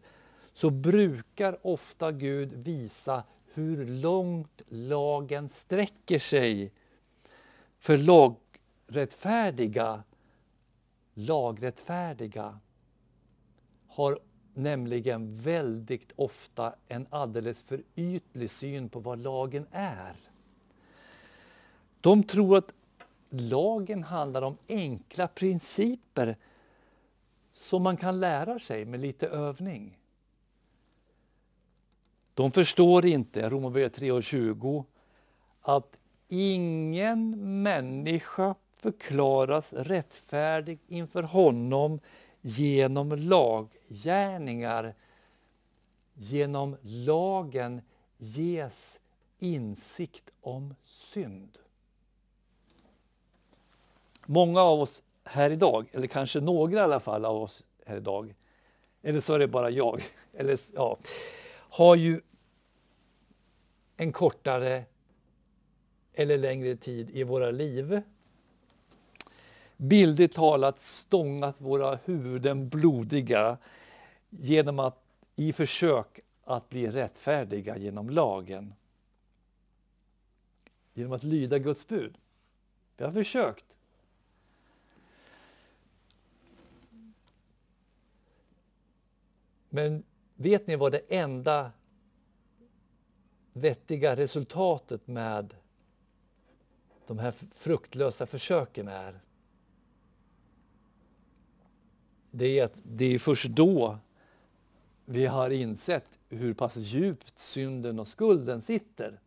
så 0.54 0.70
brukar 0.70 1.68
ofta 1.68 2.12
Gud 2.12 2.54
visa 2.54 3.24
hur 3.54 3.86
långt 3.86 4.62
lagen 4.70 5.50
sträcker 5.50 6.20
sig 6.20 6.72
för 7.80 7.98
lag. 7.98 8.36
Rättfärdiga, 8.94 10.04
lagrättfärdiga 11.14 12.60
har 13.88 14.20
nämligen 14.54 15.38
väldigt 15.38 16.12
ofta 16.16 16.76
en 16.88 17.08
alldeles 17.10 17.64
för 17.64 17.84
ytlig 17.96 18.50
syn 18.50 18.90
på 18.90 19.00
vad 19.00 19.20
lagen 19.20 19.68
är. 19.72 20.16
De 22.02 22.24
tror 22.24 22.58
att 22.58 22.74
lagen 23.30 24.04
handlar 24.04 24.42
om 24.42 24.58
enkla 24.68 25.28
principer 25.28 26.38
som 27.52 27.84
man 27.84 27.98
kan 27.98 28.20
lära 28.20 28.60
sig 28.60 28.86
med 28.86 29.00
lite 29.00 29.28
övning. 29.28 30.00
De 32.34 32.52
förstår 32.52 33.06
inte, 33.06 33.50
Romarbrevet 33.50 33.98
3.20, 33.98 34.86
att 35.62 35.98
ingen 36.28 37.62
människa 37.64 38.56
förklaras 38.82 39.74
rättfärdig 39.74 40.80
inför 40.88 41.24
honom 41.24 42.00
genom 42.42 43.12
laggärningar. 43.12 44.94
Genom 46.14 46.78
lagen 46.82 47.82
ges 48.18 49.00
insikt 49.40 50.32
om 50.42 50.76
synd. 50.86 51.58
Många 54.26 54.62
av 54.62 54.80
oss 54.80 55.04
här 55.24 55.52
idag, 55.52 55.90
eller 55.92 56.08
kanske 56.08 56.40
några 56.40 56.80
i 56.80 56.80
alla 56.80 57.00
fall 57.00 57.26
av 57.26 57.36
oss 57.36 57.64
här 57.86 57.98
idag, 57.98 58.36
eller 59.02 59.20
så 59.20 59.34
är 59.34 59.40
det 59.40 59.48
bara 59.48 59.70
jag, 59.70 60.04
eller, 60.34 60.60
ja, 60.74 60.98
har 61.54 61.96
ju 61.96 62.22
en 63.98 64.12
kortare 64.12 64.84
eller 66.14 66.38
längre 66.38 66.76
tid 66.76 67.10
i 67.10 67.24
våra 67.24 67.52
liv 67.52 68.02
bildligt 69.82 70.36
talat 70.36 70.82
stångat 70.82 71.62
våra 71.62 72.00
huvuden 72.06 72.70
blodiga 72.70 73.58
genom 74.30 74.80
att 74.80 75.04
i 75.36 75.54
försök 75.54 76.20
att 76.44 76.70
bli 76.70 76.88
rättfärdiga 76.88 77.78
genom 77.78 78.10
lagen. 78.10 78.74
Genom 80.94 81.12
att 81.12 81.24
lyda 81.24 81.60
Guds 81.60 81.88
bud. 81.88 82.18
Vi 82.98 83.04
har 83.04 83.12
försökt. 83.12 83.78
Men 89.70 90.04
vet 90.36 90.68
ni 90.68 90.76
vad 90.76 90.92
det 90.92 91.02
enda 91.08 91.72
vettiga 93.54 94.16
resultatet 94.16 95.08
med 95.08 95.56
de 97.08 97.20
här 97.20 97.32
fruktlösa 97.32 98.26
försöken 98.26 98.88
är? 98.88 99.20
Det 102.32 102.60
är 102.60 102.64
att 102.64 102.82
det 102.84 103.06
är 103.06 103.20
först 103.20 103.46
då 103.46 103.98
vi 105.06 105.26
har 105.26 105.50
insett 105.50 106.20
hur 106.30 106.54
pass 106.54 106.78
djupt 106.78 107.40
synden 107.40 108.00
och 108.00 108.08
skulden 108.08 108.62
sitter. 108.62 109.20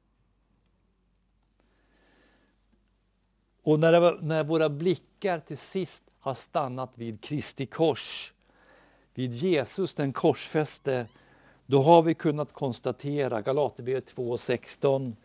Och 3.62 3.78
när, 3.78 4.23
när 4.23 4.44
våra 4.44 4.68
blickar 4.68 5.40
till 5.40 5.58
sist 5.58 6.02
har 6.18 6.35
stannat 6.35 6.98
vid 6.98 7.20
Kristi 7.20 7.66
kors 7.66 8.33
vid 9.14 9.33
Jesus 9.33 9.94
den 9.94 10.12
korsfäste, 10.12 11.07
då 11.66 11.83
har 11.83 12.02
vi 12.02 12.14
kunnat 12.14 12.52
konstatera, 12.52 13.42
Galaterbrevet 13.42 14.14
2.16, 14.14 15.16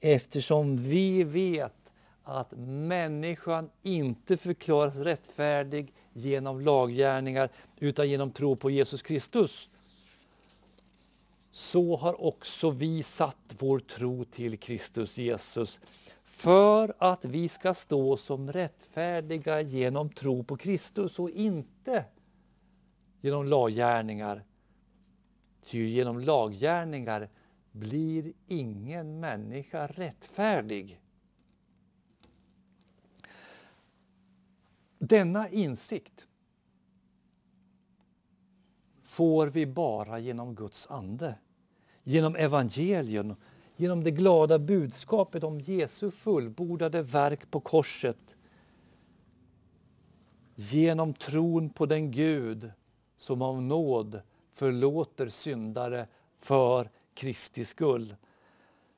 eftersom 0.00 0.76
vi 0.76 1.24
vet 1.24 1.92
att 2.22 2.52
människan 2.66 3.70
inte 3.82 4.36
förklaras 4.36 4.96
rättfärdig 4.96 5.92
genom 6.12 6.60
laggärningar 6.60 7.50
utan 7.78 8.10
genom 8.10 8.30
tro 8.30 8.56
på 8.56 8.70
Jesus 8.70 9.02
Kristus. 9.02 9.68
Så 11.50 11.96
har 11.96 12.24
också 12.24 12.70
vi 12.70 13.02
satt 13.02 13.54
vår 13.58 13.78
tro 13.78 14.24
till 14.24 14.58
Kristus 14.58 15.18
Jesus 15.18 15.80
för 16.24 16.94
att 16.98 17.24
vi 17.24 17.48
ska 17.48 17.74
stå 17.74 18.16
som 18.16 18.52
rättfärdiga 18.52 19.60
genom 19.60 20.08
tro 20.08 20.44
på 20.44 20.56
Kristus 20.56 21.18
och 21.18 21.30
inte 21.30 22.04
genom 23.20 23.46
laggärningar. 23.46 24.44
Ty 25.64 25.88
genom 25.88 26.18
laggärningar 26.18 27.28
blir 27.72 28.32
ingen 28.46 29.20
människa 29.20 29.86
rättfärdig. 29.86 31.01
Denna 35.04 35.48
insikt 35.48 36.26
får 39.02 39.46
vi 39.46 39.66
bara 39.66 40.18
genom 40.18 40.54
Guds 40.54 40.86
ande, 40.90 41.34
genom 42.02 42.36
evangelium, 42.36 43.34
genom 43.76 44.04
det 44.04 44.10
glada 44.10 44.58
budskapet 44.58 45.44
om 45.44 45.60
Jesu 45.60 46.10
fullbordade 46.10 47.02
verk 47.02 47.50
på 47.50 47.60
korset, 47.60 48.36
genom 50.54 51.14
tron 51.14 51.70
på 51.70 51.86
den 51.86 52.10
Gud 52.10 52.70
som 53.16 53.42
av 53.42 53.62
nåd 53.62 54.20
förlåter 54.52 55.28
syndare 55.28 56.06
för 56.38 56.90
Kristi 57.14 57.64
skull. 57.64 58.16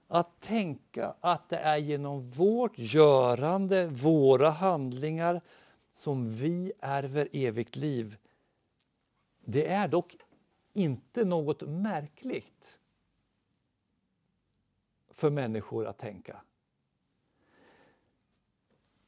Att 0.09 0.41
tänka 0.41 1.15
att 1.21 1.49
det 1.49 1.59
är 1.59 1.77
genom 1.77 2.31
vårt 2.31 2.79
görande, 2.79 3.87
våra 3.87 4.51
handlingar 4.51 5.41
som 5.95 6.31
vi 6.33 6.73
ärver 6.81 7.29
evigt 7.33 7.77
liv, 7.77 8.17
det 9.45 9.67
är 9.67 9.89
dock 9.89 10.17
inte 10.73 11.25
något 11.25 11.63
märkligt 11.63 12.79
för 15.11 15.31
människor 15.31 15.87
att 15.87 15.99
tänka. 15.99 16.41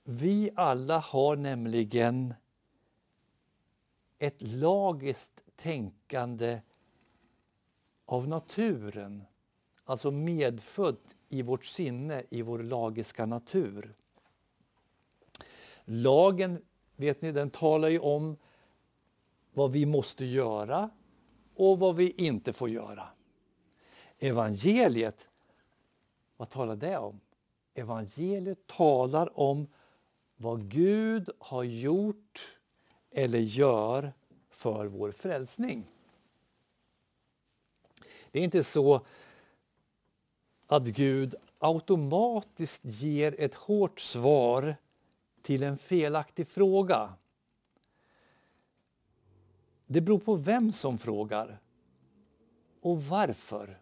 Vi 0.05 0.51
alla 0.55 0.99
har 0.99 1.37
nämligen 1.37 2.35
ett 4.19 4.43
lagiskt 4.43 5.45
tänkande 5.57 6.61
av 8.05 8.29
naturen, 8.29 9.25
alltså 9.85 10.11
medfött 10.11 11.17
i 11.29 11.43
vårt 11.43 11.65
sinne, 11.65 12.23
i 12.31 12.43
vår 12.43 12.63
lagiska 12.63 13.27
natur. 13.27 13.95
Lagen, 15.85 16.63
vet 16.97 17.23
ni, 17.23 17.33
den 17.33 17.51
talar 17.51 17.89
ju 17.89 17.99
om 17.99 18.37
vad 19.53 19.73
vi 19.73 19.87
måste 19.87 20.25
göra 20.25 20.91
och 21.55 21.79
vad 21.79 21.97
vi 21.97 22.11
inte 22.11 22.53
får 22.53 22.69
göra. 22.69 23.09
Evangeliet, 24.19 25.29
vad 26.37 26.51
talar 26.51 26.77
det 26.77 26.99
om? 26.99 27.21
Evangeliet 27.75 28.67
talar 28.67 29.39
om 29.41 29.67
vad 30.37 30.71
Gud 30.71 31.31
har 31.39 31.63
gjort 31.63 32.59
eller 33.11 33.39
gör 33.39 34.13
för 34.49 34.87
vår 34.87 35.13
frälsning. 35.13 35.91
Det 38.31 38.41
är 38.41 38.45
inte 38.45 38.65
så 38.65 39.07
att 40.67 40.87
Gud 40.87 41.35
automatiskt 41.59 42.85
ger 42.85 43.41
ett 43.41 43.55
hårt 43.55 44.01
svar 44.01 44.77
till 45.47 45.63
en 45.63 45.79
felaktig 45.79 46.49
fråga. 46.49 47.15
Det 49.87 50.01
beror 50.01 50.19
på 50.19 50.35
vem 50.35 50.73
som 50.73 50.99
frågar 50.99 51.59
och 52.81 53.03
varför. 53.03 53.81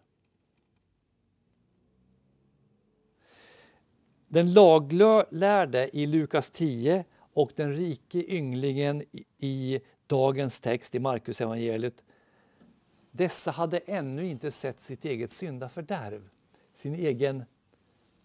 Den 4.27 4.53
laglärde 4.53 5.97
i 5.97 6.05
Lukas 6.05 6.49
10 6.49 7.05
och 7.15 7.51
den 7.55 7.75
rike 7.75 8.35
ynglingen 8.35 9.03
i 9.37 9.79
dagens 10.07 10.59
text 10.59 10.95
i 10.95 10.99
Markus 10.99 11.41
evangeliet. 11.41 12.03
Dessa 13.11 13.51
hade 13.51 13.77
ännu 13.77 14.27
inte 14.27 14.51
sett 14.51 14.81
sitt 14.81 15.05
eget 15.05 15.31
syndafördärv, 15.31 16.29
sin 16.73 16.95
egen 16.95 17.43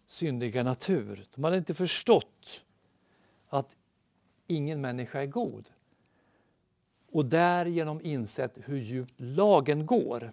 syndiga 0.06 0.62
natur. 0.62 1.26
De 1.34 1.44
hade 1.44 1.56
inte 1.56 1.74
förstått 1.74 2.64
att 3.50 3.76
ingen 4.46 4.80
människa 4.80 5.22
är 5.22 5.26
god 5.26 5.70
och 7.12 7.24
därigenom 7.24 8.00
insett 8.02 8.58
hur 8.64 8.78
djupt 8.78 9.14
lagen 9.16 9.86
går. 9.86 10.32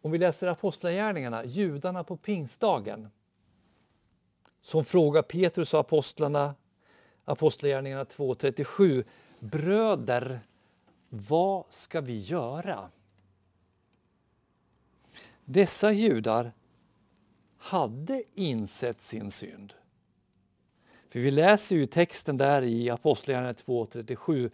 Om 0.00 0.10
vi 0.10 0.18
läser 0.18 0.46
Apostlagärningarna, 0.46 1.44
judarna 1.44 2.04
på 2.04 2.16
pingstdagen 2.16 3.08
som 4.60 4.84
frågar 4.84 5.22
Petrus 5.22 5.74
och 5.74 5.80
apostlarna, 5.80 6.54
Apostlagärningarna 7.24 8.04
2.37. 8.04 9.04
Bröder, 9.38 10.40
vad 11.08 11.64
ska 11.68 12.00
vi 12.00 12.20
göra? 12.20 12.90
Dessa 15.44 15.92
judar 15.92 16.52
hade 17.58 18.22
insett 18.34 19.02
sin 19.02 19.30
synd. 19.30 19.74
För 21.08 21.20
vi 21.20 21.30
läser 21.30 21.76
ju 21.76 21.86
texten 21.86 22.36
där 22.36 22.62
i 22.62 22.90
Apostlagärningarna 22.90 23.52
2.37 23.52 24.50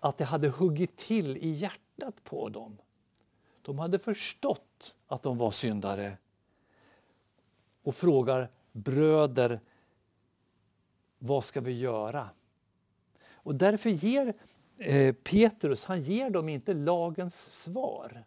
att 0.00 0.18
det 0.18 0.24
hade 0.24 0.48
huggit 0.48 0.96
till 0.96 1.36
i 1.36 1.48
hjärtat 1.48 2.24
på 2.24 2.48
dem. 2.48 2.78
De 3.62 3.78
hade 3.78 3.98
förstått 3.98 4.94
att 5.06 5.22
de 5.22 5.38
var 5.38 5.50
syndare 5.50 6.16
och 7.82 7.94
frågar 7.94 8.50
bröder, 8.72 9.60
vad 11.18 11.44
ska 11.44 11.60
vi 11.60 11.78
göra? 11.78 12.30
Och 13.26 13.54
därför 13.54 13.90
ger 13.90 14.34
eh, 14.78 15.14
Petrus, 15.14 15.84
han 15.84 16.02
ger 16.02 16.30
dem 16.30 16.48
inte 16.48 16.74
lagens 16.74 17.62
svar 17.62 18.24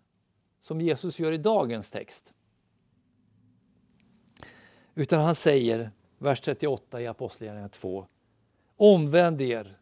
som 0.60 0.82
Jesus 0.82 1.20
gör 1.20 1.32
i 1.32 1.38
dagens 1.38 1.92
text. 1.92 2.34
Utan 4.98 5.22
han 5.22 5.36
säger, 5.36 5.92
vers 6.18 6.42
38 6.42 7.02
i 7.02 7.08
Apostlagärningarna 7.08 7.70
2, 7.70 8.06
Omvänd 8.78 9.42
er 9.42 9.78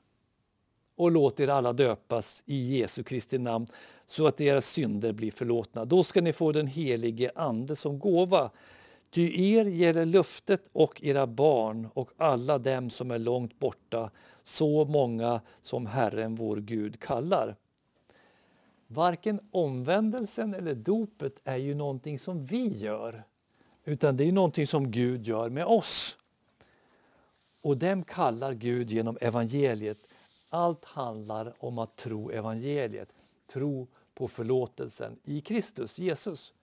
och 0.96 1.12
låt 1.12 1.40
er 1.40 1.48
alla 1.48 1.74
döpas 1.74 2.44
i 2.46 2.78
Jesu 2.78 3.04
Kristi 3.04 3.38
namn 3.38 3.68
så 4.06 4.28
att 4.28 4.38
deras 4.38 4.66
synder 4.66 5.14
blir 5.14 5.32
förlåtna. 5.32 5.86
Då 5.86 6.04
ska 6.04 6.22
ni 6.22 6.34
få 6.34 6.52
den 6.52 6.68
helige 6.68 7.32
Ande 7.36 7.76
som 7.76 8.00
gåva. 8.00 8.52
Ty 9.10 9.54
er 9.54 9.66
gäller 9.66 10.06
löftet 10.06 10.70
och 10.72 11.04
era 11.04 11.28
barn 11.28 11.90
och 11.94 12.12
alla 12.18 12.58
dem 12.58 12.90
som 12.90 13.12
är 13.12 13.20
långt 13.20 13.60
borta, 13.60 14.12
så 14.44 14.86
många 14.86 15.42
som 15.62 15.86
Herren 15.86 16.36
vår 16.36 16.58
Gud 16.58 17.00
kallar. 17.00 17.56
Varken 18.88 19.40
omvändelsen 19.52 20.54
eller 20.54 20.76
dopet 20.76 21.40
är 21.44 21.58
ju 21.58 21.76
någonting 21.76 22.20
som 22.20 22.46
vi 22.46 22.68
gör, 22.68 23.24
utan 23.86 24.18
det 24.18 24.24
är 24.28 24.32
någonting 24.32 24.68
som 24.68 24.92
Gud 24.92 25.28
gör 25.28 25.50
med 25.50 25.66
oss. 25.66 26.18
Och 27.62 27.78
dem 27.78 28.04
kallar 28.04 28.54
Gud 28.54 28.92
genom 28.92 29.18
evangeliet. 29.22 30.08
Allt 30.50 30.86
handlar 30.86 31.54
om 31.60 31.80
att 31.80 31.96
tro 31.96 32.32
evangeliet, 32.32 33.10
tro 33.48 33.88
på 34.14 34.28
förlåtelsen 34.28 35.20
i 35.24 35.42
Kristus, 35.42 36.00
Jesus. 36.00 36.54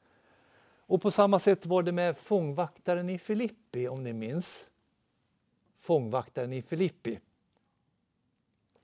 Och 0.87 1.03
på 1.03 1.11
samma 1.11 1.39
sätt 1.39 1.67
var 1.67 1.83
det 1.83 1.93
med 1.93 2.19
fångvaktaren 2.19 3.11
i 3.11 3.19
Filippi, 3.19 3.89
om 3.89 4.03
ni 4.03 4.13
minns. 4.13 4.67
Fångvaktaren 5.81 6.53
i 6.53 6.63
Filippi. 6.63 7.19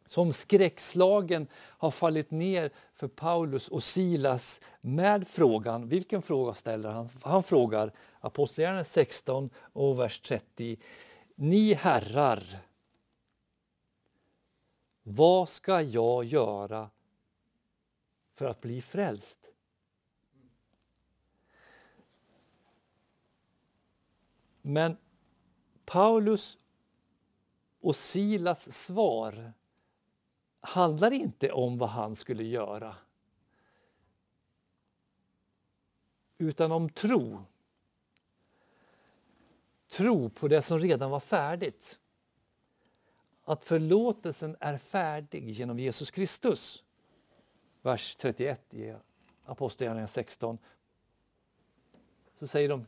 Som 0.09 0.33
skräckslagen 0.33 1.47
har 1.55 1.91
fallit 1.91 2.31
ner 2.31 2.71
för 2.95 3.09
Paulus 3.09 3.69
och 3.69 3.83
Silas 3.83 4.61
med 4.81 5.29
frågan, 5.29 5.89
vilken 5.89 6.23
fråga 6.23 6.55
ställer 6.55 6.91
han? 6.91 7.09
Han 7.23 7.43
frågar, 7.43 7.93
Apostlagärningarna 8.21 8.85
16 8.85 9.51
och 9.57 9.99
vers 9.99 10.21
30. 10.21 10.79
Ni 11.35 11.75
herrar, 11.75 12.45
vad 15.03 15.49
ska 15.49 15.83
jag 15.83 16.25
göra 16.25 16.91
för 18.35 18.45
att 18.45 18.61
bli 18.61 18.83
frälst? 18.83 19.39
Men 24.63 24.97
Paulus 25.85 26.59
och 27.81 27.97
Silas 27.97 28.73
svar 28.73 29.53
handlar 30.69 31.11
inte 31.11 31.53
om 31.53 31.79
vad 31.79 31.89
han 31.89 32.17
skulle 32.17 32.45
göra 32.45 32.97
utan 36.39 36.73
om 36.73 36.89
tro. 36.89 37.45
Tro 39.89 40.31
på 40.31 40.49
det 40.49 40.63
som 40.63 40.79
redan 40.79 41.11
var 41.11 41.21
färdigt. 41.21 41.99
Att 43.45 43.65
förlåtelsen 43.65 44.57
är 44.61 44.79
färdig 44.79 45.51
genom 45.51 45.79
Jesus 45.79 46.11
Kristus. 46.11 46.85
Vers 47.83 48.17
31 48.17 48.75
i 48.75 48.95
Apostlagärningarna 49.45 50.09
16. 50.09 50.59
Så 52.35 52.47
säger 52.47 52.69
de 52.69 52.87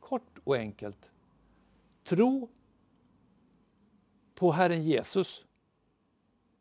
kort 0.00 0.38
och 0.44 0.56
enkelt. 0.56 1.10
Tro 2.04 2.48
på 4.34 4.52
Herren 4.52 4.82
Jesus 4.82 5.46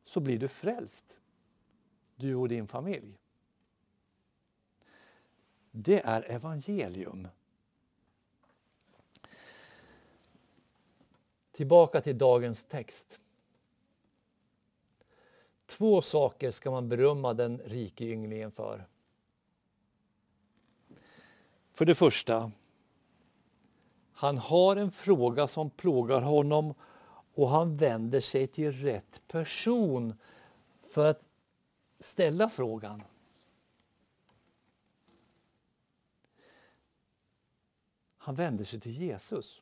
så 0.09 0.19
blir 0.19 0.39
du 0.39 0.47
frälst, 0.47 1.19
du 2.15 2.35
och 2.35 2.49
din 2.49 2.67
familj. 2.67 3.17
Det 5.71 6.01
är 6.05 6.31
evangelium. 6.31 7.27
Tillbaka 11.51 12.01
till 12.01 12.17
dagens 12.17 12.63
text. 12.63 13.19
Två 15.65 16.01
saker 16.01 16.51
ska 16.51 16.71
man 16.71 16.89
berömma 16.89 17.33
den 17.33 17.57
rike 17.57 18.05
ynglingen 18.05 18.51
för. 18.51 18.85
För 21.71 21.85
det 21.85 21.95
första, 21.95 22.51
han 24.13 24.37
har 24.37 24.75
en 24.75 24.91
fråga 24.91 25.47
som 25.47 25.69
plågar 25.69 26.21
honom 26.21 26.73
och 27.39 27.49
han 27.49 27.77
vänder 27.77 28.21
sig 28.21 28.47
till 28.47 28.71
rätt 28.71 29.27
person 29.27 30.13
för 30.83 31.05
att 31.05 31.23
ställa 31.99 32.49
frågan. 32.49 33.03
Han 38.17 38.35
vänder 38.35 38.63
sig 38.63 38.79
till 38.79 38.91
Jesus. 38.91 39.61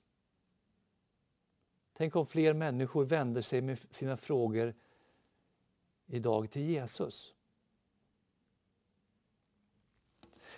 Tänk 1.93 2.15
om 2.15 2.27
fler 2.27 2.53
människor 2.53 3.05
vänder 3.05 3.41
sig 3.41 3.61
med 3.61 3.79
sina 3.89 4.17
frågor 4.17 4.73
idag 6.05 6.51
till 6.51 6.69
Jesus. 6.69 7.33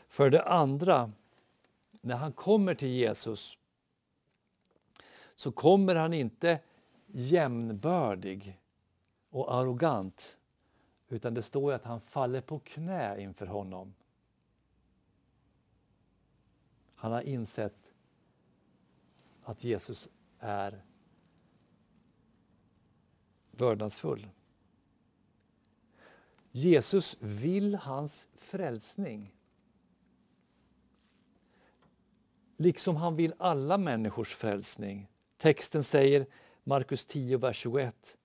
För 0.07 0.29
det 0.29 0.43
andra, 0.43 1.11
när 2.01 2.15
han 2.15 2.33
kommer 2.33 2.75
till 2.75 2.89
Jesus 2.89 3.57
så 5.35 5.51
kommer 5.51 5.95
han 5.95 6.13
inte 6.13 6.59
jämnbördig 7.11 8.59
och 9.29 9.53
arrogant 9.53 10.37
utan 11.09 11.33
det 11.33 11.41
står 11.41 11.73
att 11.73 11.83
han 11.83 12.01
faller 12.01 12.41
på 12.41 12.59
knä 12.59 13.21
inför 13.21 13.45
honom. 13.45 13.93
Han 16.95 17.11
har 17.11 17.21
insett 17.21 17.93
att 19.43 19.63
Jesus 19.63 20.09
är 20.39 20.83
vördnadsfull. 23.51 24.29
Jesus 26.51 27.17
vill 27.19 27.75
hans 27.75 28.27
frälsning. 28.35 29.35
Liksom 32.57 32.95
han 32.95 33.15
vill 33.15 33.33
alla 33.37 33.77
människors 33.77 34.35
frälsning. 34.35 35.11
Texten 35.37 35.83
säger, 35.83 36.25
Markus 36.69 37.05
10, 37.05 37.37
vers 37.37 37.57
21. 37.57 38.17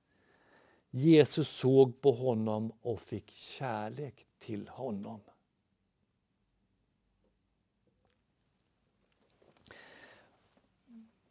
Jesus 0.91 1.49
såg 1.49 2.01
på 2.01 2.13
honom 2.13 2.73
och 2.83 3.01
fick 3.01 3.31
kärlek 3.31 4.27
till 4.39 4.69
honom. 4.69 5.21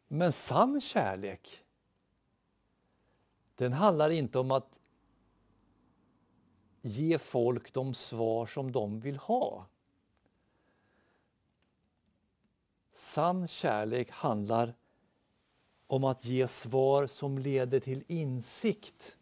Men 0.07 0.33
sann 0.33 0.81
kärlek, 0.81 1.63
den 3.55 3.73
handlar 3.73 4.09
inte 4.09 4.39
om 4.39 4.51
att 4.51 4.79
ge 6.81 7.17
folk 7.17 7.73
de 7.73 7.93
svar 7.93 8.45
som 8.45 8.71
de 8.71 8.99
vill 8.99 9.17
ha. 9.17 9.65
Sann 12.93 13.47
kärlek 13.47 14.11
handlar 14.11 14.75
om 15.93 16.03
att 16.03 16.25
ge 16.25 16.47
svar 16.47 17.07
som 17.07 17.37
leder 17.37 17.79
till 17.79 18.03
insikt, 18.07 19.17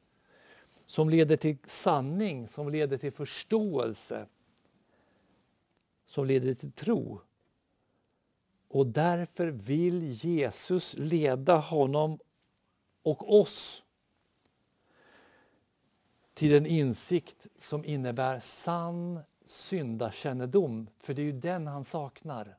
som 0.85 1.09
leder 1.09 1.35
till 1.35 1.57
sanning, 1.65 2.47
som 2.47 2.69
leder 2.69 2.97
till 2.97 3.11
förståelse, 3.11 4.27
som 6.05 6.25
leder 6.25 6.53
till 6.53 6.71
tro. 6.71 7.21
Och 8.67 8.87
därför 8.87 9.47
vill 9.47 10.11
Jesus 10.11 10.93
leda 10.97 11.57
honom 11.57 12.19
och 13.03 13.39
oss 13.39 13.83
till 16.33 16.55
en 16.55 16.65
insikt 16.65 17.47
som 17.57 17.85
innebär 17.85 18.39
sann 18.39 19.19
syndakännedom, 19.45 20.87
för 20.99 21.13
det 21.13 21.21
är 21.21 21.25
ju 21.25 21.39
den 21.39 21.67
han 21.67 21.83
saknar. 21.83 22.57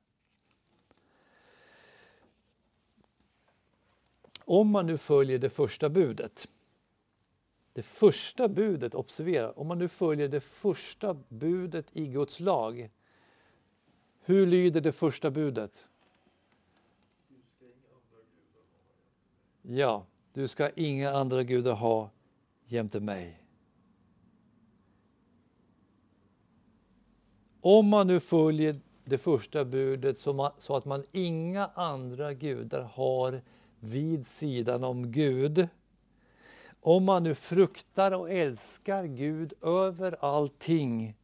Om 4.53 4.71
man 4.71 4.87
nu 4.87 4.99
följer 4.99 5.39
det 5.39 5.51
första 5.51 5.89
budet, 5.89 6.49
det 7.73 7.83
första 7.83 8.49
budet, 8.49 8.95
observera, 8.95 9.53
om 9.53 9.67
man 9.67 9.79
nu 9.79 9.89
följer 9.89 10.29
det 10.29 10.41
första 10.41 11.17
budet 11.29 11.97
i 11.97 12.07
Guds 12.07 12.41
lag, 12.41 12.91
Hur 14.21 14.47
lyder 14.47 14.81
det 14.81 14.93
första 14.93 15.31
budet? 15.31 15.87
Ja, 19.63 20.07
du 20.33 20.49
ska 20.49 20.71
inga 20.71 21.11
andra 21.11 21.43
gudar 21.43 21.75
ha 21.75 22.11
jämte 22.67 23.01
mig. 23.01 23.43
Om 27.61 27.89
man 27.89 28.07
nu 28.07 28.21
följer 28.21 28.81
det 29.05 29.19
första 29.19 29.65
budet 29.65 30.19
så 30.19 30.77
att 30.77 30.85
man 30.85 31.05
inga 31.13 31.67
andra 31.67 32.35
gudar 32.35 32.83
har 32.83 33.43
vid 33.83 34.27
sidan 34.27 34.85
om 34.85 35.13
Gud. 35.13 35.69
Om 36.81 37.05
man 37.05 37.23
nu 37.23 37.35
fruktar 37.35 38.13
och 38.13 38.31
älskar 38.31 39.05
Gud 39.05 39.53
över 39.63 40.17
allting 40.21 41.15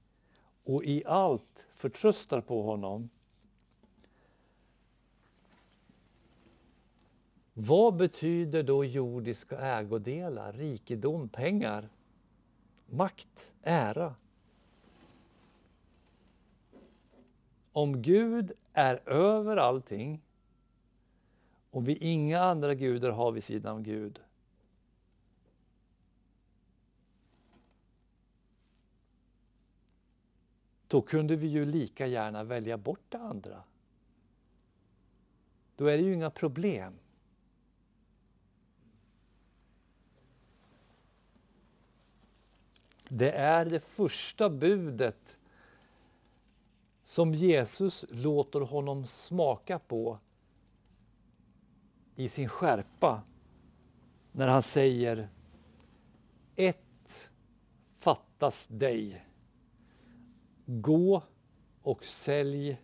och 0.64 0.84
i 0.84 1.04
allt 1.06 1.64
förtröstar 1.74 2.40
på 2.40 2.62
honom. 2.62 3.10
Vad 7.52 7.96
betyder 7.96 8.62
då 8.62 8.84
jordiska 8.84 9.58
ägodelar, 9.58 10.52
rikedom, 10.52 11.28
pengar, 11.28 11.88
makt, 12.86 13.54
ära? 13.62 14.14
Om 17.72 18.02
Gud 18.02 18.52
är 18.72 19.08
över 19.08 19.56
allting 19.56 20.22
och 21.70 21.88
vi 21.88 21.96
inga 21.96 22.40
andra 22.40 22.74
gudar 22.74 23.10
har 23.10 23.32
vid 23.32 23.44
sidan 23.44 23.76
av 23.76 23.82
Gud 23.82 24.20
då 30.88 31.02
kunde 31.02 31.36
vi 31.36 31.46
ju 31.46 31.64
lika 31.64 32.06
gärna 32.06 32.44
välja 32.44 32.78
bort 32.78 33.04
det 33.08 33.18
andra. 33.18 33.62
Då 35.76 35.86
är 35.86 35.98
det 35.98 36.02
ju 36.02 36.14
inga 36.14 36.30
problem. 36.30 36.98
Det 43.08 43.30
är 43.30 43.66
det 43.66 43.80
första 43.80 44.50
budet 44.50 45.36
som 47.04 47.34
Jesus 47.34 48.04
låter 48.08 48.60
honom 48.60 49.06
smaka 49.06 49.78
på 49.78 50.18
i 52.18 52.28
sin 52.28 52.48
skärpa 52.48 53.22
när 54.32 54.48
han 54.48 54.62
säger 54.62 55.28
Ett 56.56 57.30
fattas 57.98 58.66
dig. 58.66 59.24
Gå 60.66 61.22
och 61.82 62.04
sälj 62.04 62.82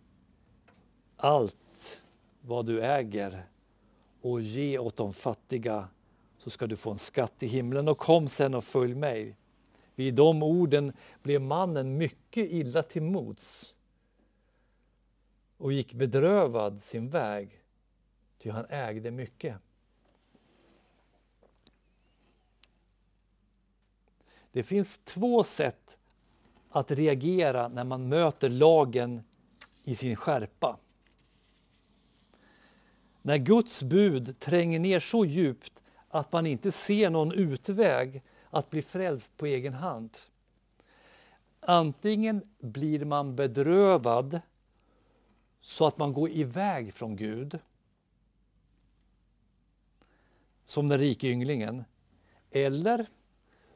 allt 1.17 2.01
vad 2.41 2.65
du 2.65 2.83
äger 2.83 3.45
och 4.21 4.41
ge 4.41 4.77
åt 4.77 4.97
de 4.97 5.13
fattiga 5.13 5.87
så 6.37 6.49
ska 6.49 6.67
du 6.67 6.75
få 6.75 6.91
en 6.91 6.97
skatt 6.97 7.43
i 7.43 7.47
himlen 7.47 7.87
och 7.87 7.97
kom 7.97 8.27
sen 8.27 8.53
och 8.53 8.63
följ 8.63 8.95
mig. 8.95 9.37
Vid 9.95 10.13
de 10.13 10.43
orden 10.43 10.93
blev 11.23 11.41
mannen 11.41 11.97
mycket 11.97 12.51
illa 12.51 12.83
till 12.83 13.03
mods 13.03 13.75
och 15.57 15.73
gick 15.73 15.93
bedrövad 15.93 16.83
sin 16.83 17.09
väg, 17.09 17.64
ty 18.45 18.51
han 18.51 18.65
ägde 18.69 19.11
mycket. 19.11 19.57
Det 24.51 24.63
finns 24.63 24.97
två 24.97 25.43
sätt 25.43 25.97
att 26.69 26.91
reagera 26.91 27.67
när 27.67 27.83
man 27.83 28.09
möter 28.09 28.49
lagen 28.49 29.23
i 29.83 29.95
sin 29.95 30.15
skärpa. 30.15 30.77
När 33.21 33.37
Guds 33.37 33.83
bud 33.83 34.39
tränger 34.39 34.79
ner 34.79 34.99
så 34.99 35.25
djupt 35.25 35.83
att 36.09 36.31
man 36.31 36.45
inte 36.45 36.71
ser 36.71 37.09
någon 37.09 37.31
utväg 37.31 38.23
att 38.49 38.69
bli 38.69 38.81
frälst 38.81 39.37
på 39.37 39.45
egen 39.45 39.73
hand. 39.73 40.17
Antingen 41.59 42.41
blir 42.59 43.05
man 43.05 43.35
bedrövad 43.35 44.41
så 45.61 45.87
att 45.87 45.97
man 45.97 46.13
går 46.13 46.29
iväg 46.29 46.93
från 46.93 47.15
Gud, 47.15 47.59
som 50.65 50.87
den 50.87 50.99
rike 50.99 51.27
ynglingen. 51.27 51.83
Eller 52.51 53.09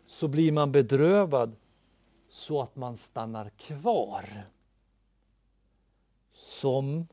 så 0.05 0.27
blir 0.27 0.51
man 0.51 0.71
bedrövad 0.71 1.55
så 2.29 2.61
att 2.61 2.75
man 2.75 2.97
stannar 2.97 3.49
kvar. 3.49 4.49
Som 6.33 7.07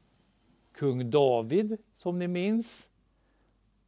kung 0.72 1.10
David, 1.10 1.76
som 1.94 2.18
ni 2.18 2.28
minns, 2.28 2.88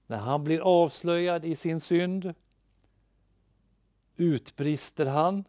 när 0.06 0.18
han 0.18 0.44
blir 0.44 0.60
avslöjad 0.60 1.44
i 1.44 1.56
sin 1.56 1.80
synd 1.80 2.34
utbrister 4.16 5.06
han 5.06 5.44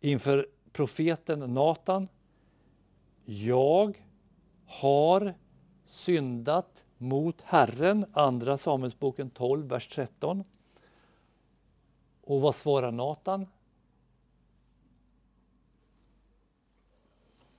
inför 0.00 0.48
profeten 0.72 1.54
Natan. 1.54 2.08
Jag 3.24 4.06
har 4.66 5.34
syndat 5.86 6.81
mot 7.02 7.40
Herren, 7.40 8.06
Andra 8.12 8.58
Samuelsboken 8.58 9.30
12, 9.30 9.68
vers 9.68 9.88
13. 9.88 10.44
Och 12.20 12.40
vad 12.40 12.54
svarar 12.54 12.92
Natan? 12.92 13.46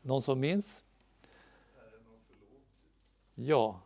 Någon 0.01 0.21
som 0.21 0.39
minns? 0.39 0.83
Ja, 3.35 3.81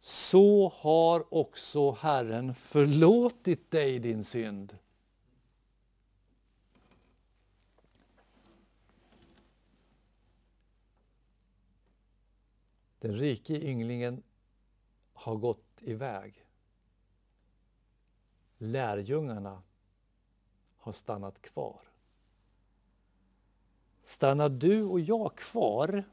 så 0.00 0.72
har 0.76 1.34
också 1.34 1.90
Herren 1.92 2.54
förlåtit 2.54 3.70
dig 3.70 3.98
din 3.98 4.24
synd. 4.24 4.78
Den 12.98 13.16
rike 13.16 13.54
ynglingen 13.54 14.22
har 15.24 15.36
gått 15.36 15.82
iväg. 15.82 16.46
Lärjungarna 18.58 19.62
har 20.76 20.92
stannat 20.92 21.42
kvar. 21.42 21.80
Stannar 24.02 24.48
du 24.48 24.82
och 24.82 25.00
jag 25.00 25.36
kvar 25.36 26.04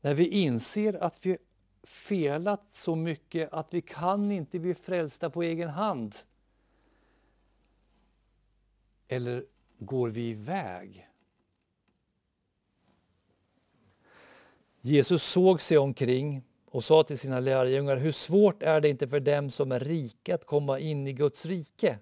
när 0.00 0.14
vi 0.14 0.28
inser 0.28 0.94
att 0.94 1.26
vi 1.26 1.38
felat 1.82 2.74
så 2.74 2.96
mycket 2.96 3.52
att 3.52 3.74
vi 3.74 3.82
kan 3.82 4.30
inte 4.30 4.58
bli 4.58 4.74
frälsta 4.74 5.30
på 5.30 5.42
egen 5.42 5.68
hand. 5.68 6.14
Eller 9.08 9.46
går 9.78 10.08
vi 10.08 10.28
iväg? 10.28 11.08
Jesus 14.80 15.22
såg 15.24 15.60
sig 15.60 15.78
omkring 15.78 16.42
och 16.70 16.84
sa 16.84 17.02
till 17.02 17.18
sina 17.18 17.40
lärjungar, 17.40 17.96
hur 17.96 18.12
svårt 18.12 18.62
är 18.62 18.80
det 18.80 18.88
inte 18.88 19.08
för 19.08 19.20
dem 19.20 19.50
som 19.50 19.72
är 19.72 19.80
rika 19.80 20.34
att 20.34 20.46
komma 20.46 20.78
in 20.78 21.06
i 21.06 21.12
Guds 21.12 21.46
rike? 21.46 21.98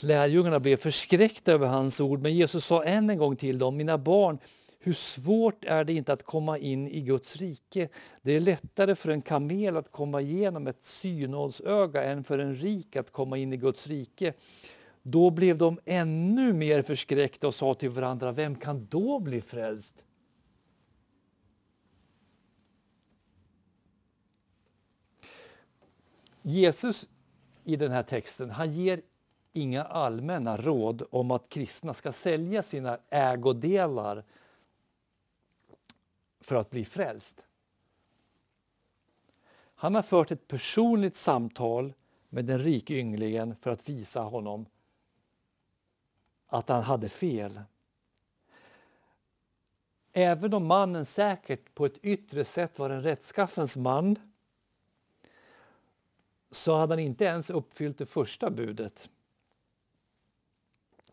Lärjungarna 0.00 0.60
blev 0.60 0.76
förskräckta 0.76 1.52
över 1.52 1.66
hans 1.66 2.00
ord, 2.00 2.20
men 2.20 2.34
Jesus 2.34 2.64
sa 2.64 2.84
än 2.84 3.10
en 3.10 3.18
gång 3.18 3.36
till 3.36 3.58
dem, 3.58 3.76
mina 3.76 3.98
barn, 3.98 4.38
hur 4.78 4.92
svårt 4.92 5.64
är 5.64 5.84
det 5.84 5.92
inte 5.92 6.12
att 6.12 6.22
komma 6.22 6.58
in 6.58 6.88
i 6.88 7.00
Guds 7.00 7.36
rike? 7.36 7.88
Det 8.22 8.32
är 8.32 8.40
lättare 8.40 8.94
för 8.94 9.08
en 9.08 9.22
kamel 9.22 9.76
att 9.76 9.92
komma 9.92 10.20
igenom 10.20 10.66
ett 10.66 10.84
synålsöga 10.84 12.04
än 12.04 12.24
för 12.24 12.38
en 12.38 12.54
rik 12.56 12.96
att 12.96 13.10
komma 13.10 13.38
in 13.38 13.52
i 13.52 13.56
Guds 13.56 13.86
rike. 13.86 14.32
Då 15.02 15.30
blev 15.30 15.58
de 15.58 15.80
ännu 15.84 16.52
mer 16.52 16.82
förskräckta 16.82 17.46
och 17.46 17.54
sa 17.54 17.74
till 17.74 17.90
varandra, 17.90 18.32
vem 18.32 18.54
kan 18.54 18.86
då 18.90 19.18
bli 19.18 19.40
frälst? 19.40 20.03
Jesus 26.46 27.08
i 27.64 27.76
den 27.76 27.92
här 27.92 28.02
texten, 28.02 28.50
han 28.50 28.72
ger 28.72 29.02
inga 29.52 29.84
allmänna 29.84 30.56
råd 30.56 31.02
om 31.10 31.30
att 31.30 31.48
kristna 31.48 31.94
ska 31.94 32.12
sälja 32.12 32.62
sina 32.62 32.98
ägodelar 33.10 34.24
för 36.40 36.56
att 36.56 36.70
bli 36.70 36.84
frälst. 36.84 37.42
Han 39.74 39.94
har 39.94 40.02
fört 40.02 40.30
ett 40.30 40.48
personligt 40.48 41.16
samtal 41.16 41.92
med 42.28 42.44
den 42.44 42.58
rike 42.58 42.94
ynglingen 42.94 43.56
för 43.56 43.70
att 43.70 43.88
visa 43.88 44.20
honom 44.20 44.66
att 46.46 46.68
han 46.68 46.82
hade 46.82 47.08
fel. 47.08 47.60
Även 50.12 50.54
om 50.54 50.66
mannen 50.66 51.06
säkert 51.06 51.74
på 51.74 51.86
ett 51.86 51.98
yttre 52.04 52.44
sätt 52.44 52.78
var 52.78 52.90
en 52.90 53.02
rättskaffens 53.02 53.76
man 53.76 54.33
så 56.64 56.76
hade 56.76 56.92
han 56.92 56.98
inte 56.98 57.24
ens 57.24 57.50
uppfyllt 57.50 57.98
det 57.98 58.06
första 58.06 58.50
budet. 58.50 59.10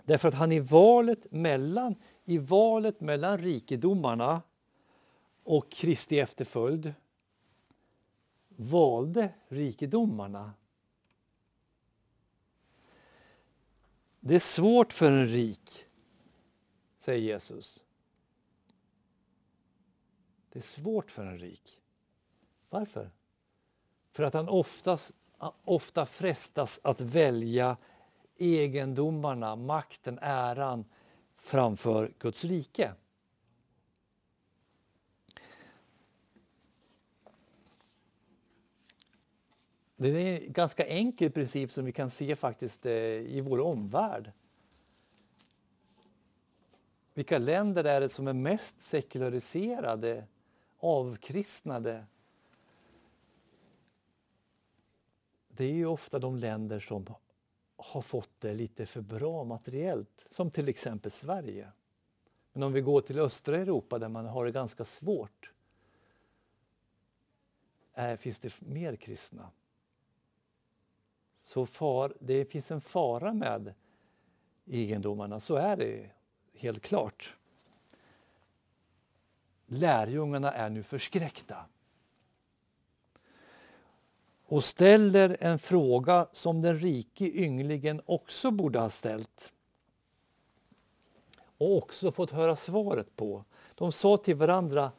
Därför 0.04 0.28
att 0.28 0.34
han 0.34 0.52
i 0.52 0.60
valet 0.60 1.32
mellan, 1.32 1.96
i 2.26 2.38
valet 2.38 3.02
mellan 3.02 3.38
rikedomarna 3.38 4.42
och 5.44 5.72
Kristi 5.72 6.20
efterföljd 6.20 6.94
valde 8.48 9.34
rikedomarna. 9.48 10.54
Det 14.20 14.36
är 14.36 14.40
svårt 14.40 14.94
för 14.94 15.12
en 15.12 15.28
rik, 15.28 15.86
säger 16.98 17.22
Jesus. 17.22 17.84
Det 20.50 20.60
är 20.60 20.64
svårt 20.64 21.12
för 21.12 21.26
en 21.26 21.40
rik. 21.40 21.80
Varför? 22.70 23.12
För 24.12 24.24
att 24.24 24.34
han 24.34 24.50
oftast, 24.50 25.14
ofta 25.64 26.06
frestas 26.06 26.80
att 26.84 27.02
välja 27.02 27.78
egendomarna, 28.38 29.56
makten, 29.56 30.20
äran 30.22 30.86
framför 31.38 32.14
Guds 32.20 32.46
rike. 32.46 32.94
Det 39.96 40.08
är 40.10 40.42
en 40.42 40.54
ganska 40.54 40.88
enkel 40.88 41.32
princip 41.32 41.72
som 41.72 41.86
vi 41.86 41.92
kan 41.92 42.10
se 42.10 42.36
faktiskt 42.36 42.86
eh, 42.86 42.94
i 42.94 43.42
vår 43.42 43.60
omvärld. 43.60 44.32
Vilka 47.14 47.38
länder 47.38 47.84
är 47.84 48.02
det 48.02 48.10
som 48.10 48.28
är 48.28 48.34
mest 48.34 48.82
sekulariserade, 48.82 50.28
avkristnade? 50.80 52.06
Det 55.62 55.66
är 55.66 55.74
ju 55.74 55.86
ofta 55.86 56.20
de 56.20 56.38
länder 56.38 56.80
som 56.80 57.06
har 57.76 58.02
fått 58.02 58.30
det 58.40 58.54
lite 58.54 58.86
för 58.86 59.02
bra 59.02 59.44
materiellt, 59.44 60.28
som 60.30 60.52
till 60.52 60.70
exempel 60.70 61.12
Sverige. 61.12 61.72
Men 62.54 62.64
om 62.64 62.74
vi 62.74 62.82
går 62.82 63.02
till 63.02 63.20
östra 63.20 63.58
Europa 63.58 64.00
där 64.00 64.10
man 64.10 64.26
har 64.26 64.46
det 64.46 64.52
ganska 64.52 64.86
svårt, 64.86 65.52
är, 67.94 68.16
finns 68.16 68.40
det 68.40 68.62
mer 68.62 68.96
kristna. 68.96 69.52
Så 71.42 71.66
far, 71.66 72.14
det 72.20 72.46
finns 72.46 72.72
en 72.72 72.82
fara 72.82 73.34
med 73.34 73.74
egendomarna, 74.66 75.40
så 75.40 75.56
är 75.56 75.78
det 75.78 76.10
helt 76.54 76.82
klart. 76.82 77.38
Lärjungarna 79.66 80.52
är 80.52 80.70
nu 80.70 80.84
förskräckta 80.84 81.66
och 84.52 84.64
ställer 84.64 85.38
en 85.40 85.60
fråga 85.60 86.28
som 86.32 86.62
den 86.62 86.80
rike 86.80 87.26
ynglingen 87.26 88.02
också 88.06 88.52
borde 88.52 88.80
ha 88.80 88.90
ställt 88.90 89.52
och 91.58 91.78
också 91.78 92.12
fått 92.12 92.32
höra 92.32 92.56
svaret 92.56 93.16
på. 93.16 93.46
De 93.76 93.92
sa 93.92 94.18
till 94.18 94.36
varandra 94.36 94.92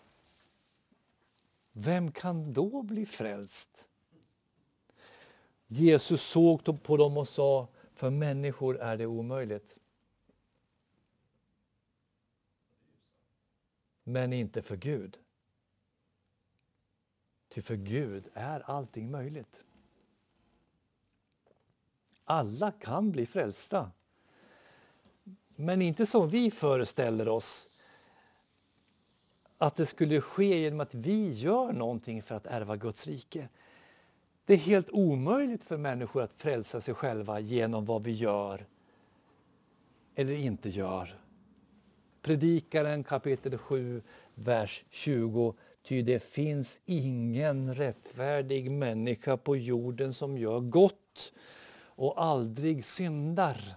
Vem 1.72 2.12
kan 2.12 2.52
då 2.52 2.82
bli 2.82 3.06
frälst? 3.06 3.88
Jesus 5.66 6.22
såg 6.22 6.82
på 6.82 6.96
dem 6.96 7.16
och 7.16 7.28
sa 7.28 7.68
För 7.94 8.10
människor 8.10 8.78
är 8.78 8.96
det 8.96 9.06
omöjligt. 9.06 9.78
Men 14.04 14.32
inte 14.32 14.62
för 14.62 14.76
Gud. 14.76 15.21
Ty 17.52 17.62
för 17.62 17.76
Gud 17.76 18.28
är 18.34 18.70
allting 18.70 19.10
möjligt. 19.10 19.60
Alla 22.24 22.72
kan 22.72 23.10
bli 23.10 23.26
frälsta. 23.26 23.90
Men 25.56 25.82
inte 25.82 26.06
som 26.06 26.28
vi 26.28 26.50
föreställer 26.50 27.28
oss 27.28 27.68
att 29.58 29.76
det 29.76 29.86
skulle 29.86 30.20
ske 30.20 30.60
genom 30.60 30.80
att 30.80 30.94
vi 30.94 31.32
gör 31.32 31.72
någonting 31.72 32.22
för 32.22 32.34
att 32.34 32.46
ärva 32.46 32.76
Guds 32.76 33.06
rike. 33.06 33.48
Det 34.44 34.52
är 34.52 34.58
helt 34.58 34.90
omöjligt 34.90 35.62
för 35.62 35.76
människor 35.76 36.22
att 36.22 36.32
frälsa 36.32 36.80
sig 36.80 36.94
själva 36.94 37.40
genom 37.40 37.84
vad 37.84 38.04
vi 38.04 38.12
gör 38.12 38.66
eller 40.14 40.34
inte 40.34 40.68
gör. 40.68 41.20
Predikaren 42.22 43.04
kapitel 43.04 43.58
7, 43.58 44.02
vers 44.34 44.84
20 44.90 45.54
Ty 45.83 46.03
det 46.03 46.23
finns 46.23 46.81
ingen 46.85 47.75
rättfärdig 47.75 48.71
människa 48.71 49.37
på 49.37 49.57
jorden 49.57 50.14
som 50.14 50.38
gör 50.38 50.61
gott 50.61 51.33
och 51.95 52.23
aldrig 52.23 52.85
syndar. 52.85 53.77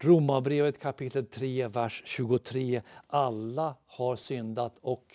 Romarbrevet 0.00 0.78
kapitel 0.78 1.26
3, 1.26 1.68
vers 1.68 2.02
23. 2.06 2.82
Alla 3.06 3.74
har 3.86 4.16
syndat 4.16 4.78
och 4.80 5.14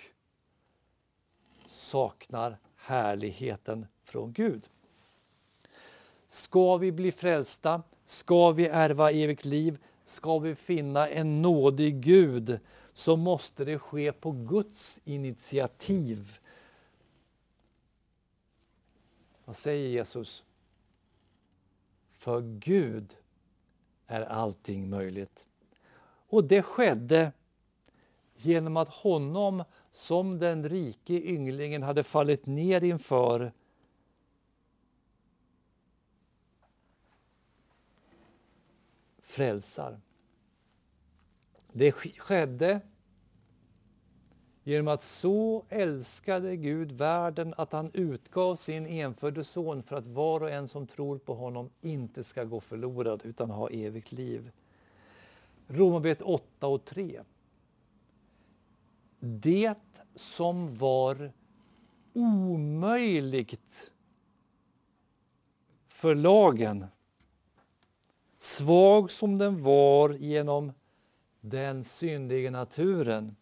saknar 1.68 2.58
härligheten 2.76 3.86
från 4.04 4.34
Gud. 4.34 4.64
Ska 6.28 6.78
vi 6.78 6.92
bli 6.92 7.12
frälsta, 7.12 7.84
ska 8.06 8.52
vi 8.52 8.68
ärva 8.68 9.12
evigt 9.12 9.46
liv, 9.46 9.78
ska 10.06 10.40
vi 10.40 10.56
finna 10.56 11.10
en 11.10 11.42
nådig 11.42 12.02
Gud 12.02 12.60
så 12.94 13.18
måste 13.18 13.66
det 13.66 13.80
ske 13.80 14.12
på 14.12 14.32
Guds 14.32 15.00
initiativ. 15.04 16.38
Vad 19.46 19.56
säger 19.56 19.90
Jesus? 19.90 20.46
För 22.12 22.42
Gud 22.42 23.18
är 24.08 24.22
allting 24.22 24.90
möjligt. 24.90 25.48
Och 26.28 26.44
det 26.44 26.62
skedde 26.62 27.32
genom 28.36 28.78
att 28.78 28.90
honom 28.90 29.64
som 29.92 30.40
den 30.40 30.70
rike 30.70 31.14
ynglingen 31.14 31.84
hade 31.84 32.04
fallit 32.04 32.46
ner 32.46 32.84
inför 32.84 33.52
frälsar. 39.22 40.00
Det 41.74 41.92
skedde 41.92 42.82
genom 44.64 44.88
att 44.88 45.04
så 45.04 45.66
älskade 45.70 46.56
Gud 46.56 46.92
världen 46.92 47.54
att 47.58 47.72
han 47.72 47.92
utgav 47.94 48.56
sin 48.56 48.86
enfödde 48.86 49.44
son 49.44 49.84
för 49.84 49.96
att 49.96 50.08
var 50.08 50.42
och 50.42 50.52
en 50.52 50.68
som 50.68 50.88
tror 50.88 51.18
på 51.18 51.34
honom 51.34 51.70
inte 51.82 52.24
ska 52.24 52.44
gå 52.44 52.60
förlorad 52.60 53.22
utan 53.24 53.50
ha 53.50 53.70
evigt 53.70 54.12
liv. 54.12 54.52
Romarbrevet 55.68 56.22
8 56.22 56.68
och 56.68 56.86
3. 56.86 57.22
Det 59.20 59.76
som 60.16 60.78
var 60.78 61.32
omöjligt 62.14 63.92
för 65.88 66.16
lagen, 66.16 66.86
svag 68.38 69.12
som 69.12 69.38
den 69.38 69.64
var 69.64 70.10
genom 70.10 70.72
den 71.42 71.84
syndiga 71.84 72.52
naturen. 72.52 73.36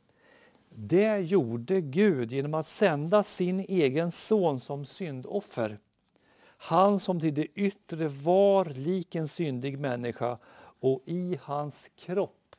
Det 0.69 1.19
gjorde 1.19 1.81
Gud 1.81 2.31
genom 2.31 2.53
att 2.53 2.67
sända 2.67 3.23
sin 3.23 3.59
egen 3.59 4.11
son 4.11 4.59
som 4.59 4.85
syndoffer. 4.85 5.79
Han 6.61 6.99
som 6.99 7.19
till 7.19 7.33
det 7.33 7.45
yttre 7.45 8.07
var 8.07 8.65
lik 8.65 9.15
en 9.15 9.27
syndig 9.27 9.79
människa 9.79 10.37
och 10.79 11.03
i 11.05 11.39
hans 11.41 11.91
kropp 11.95 12.55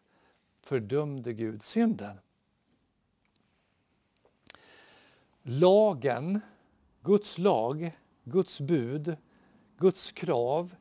fördömde 0.60 1.32
Gud 1.32 1.62
synden. 1.62 2.16
Lagen, 5.42 6.40
Guds 7.02 7.38
lag, 7.38 7.92
Guds 8.24 8.60
bud, 8.60 9.16
Guds 9.78 10.12
krav 10.12 10.74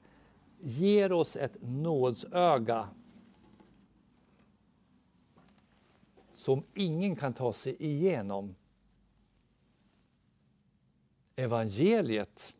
ger 0.59 1.11
oss 1.11 1.35
ett 1.35 1.55
nådsöga 1.61 2.89
som 6.39 6.63
ingen 6.73 7.15
kan 7.15 7.33
ta 7.33 7.53
sig 7.53 7.75
igenom. 7.79 8.55
Evangeliet 11.35 12.53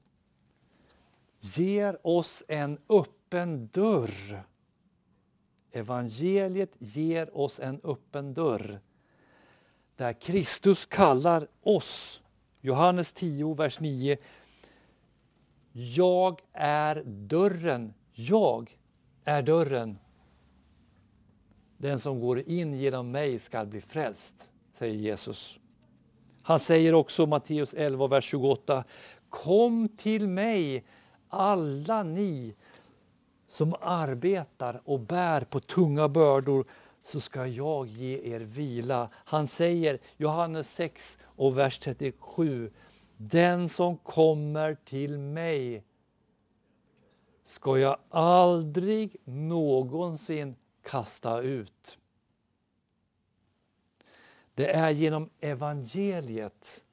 ger 1.39 2.07
oss 2.07 2.43
en 2.47 2.79
öppen 2.89 3.69
dörr. 3.73 4.43
Evangeliet 5.71 6.71
ger 6.79 7.37
oss 7.37 7.59
en 7.59 7.81
öppen 7.83 8.33
dörr 8.33 8.79
där 9.95 10.13
Kristus 10.13 10.85
kallar 10.85 11.47
oss, 11.61 12.23
Johannes 12.61 13.13
10, 13.13 13.53
vers 13.53 13.79
9. 13.79 14.17
Jag 15.71 16.41
är 16.53 17.03
dörren, 17.05 17.93
jag 18.11 18.77
är 19.23 19.41
dörren. 19.41 19.99
Den 21.81 21.99
som 21.99 22.19
går 22.19 22.39
in 22.39 22.73
genom 22.73 23.11
mig 23.11 23.39
skall 23.39 23.67
bli 23.67 23.81
frälst, 23.81 24.33
säger 24.73 24.95
Jesus. 24.95 25.59
Han 26.41 26.59
säger 26.59 26.93
också 26.93 27.25
Matteus 27.25 27.73
11, 27.73 28.07
vers 28.07 28.25
28. 28.25 28.83
Kom 29.29 29.89
till 29.97 30.27
mig, 30.27 30.85
alla 31.29 32.03
ni 32.03 32.55
som 33.47 33.75
arbetar 33.81 34.81
och 34.85 34.99
bär 34.99 35.41
på 35.41 35.59
tunga 35.59 36.07
bördor 36.07 36.65
så 37.01 37.19
ska 37.19 37.47
jag 37.47 37.87
ge 37.87 38.33
er 38.33 38.39
vila. 38.39 39.09
Han 39.13 39.47
säger, 39.47 39.99
Johannes 40.17 40.73
6 40.73 41.19
och 41.23 41.57
vers 41.57 41.79
37, 41.79 42.71
den 43.17 43.69
som 43.69 43.97
kommer 43.97 44.75
till 44.75 45.17
mig 45.19 45.83
ska 47.43 47.77
jag 47.77 47.97
aldrig 48.09 49.15
någonsin 49.23 50.55
kasta 50.89 51.41
ut. 51.41 51.97
Det 54.53 54.71
är 54.71 54.91
genom 54.91 55.29
evangeliet, 55.39 56.85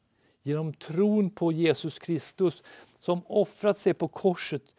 genom 0.43 0.73
tron 0.75 1.31
på 1.31 1.53
Jesus 1.53 1.99
Kristus 1.99 2.63
som 3.01 3.27
offrat 3.27 3.79
sig 3.79 3.95
på 3.95 4.09
korset 4.09 4.75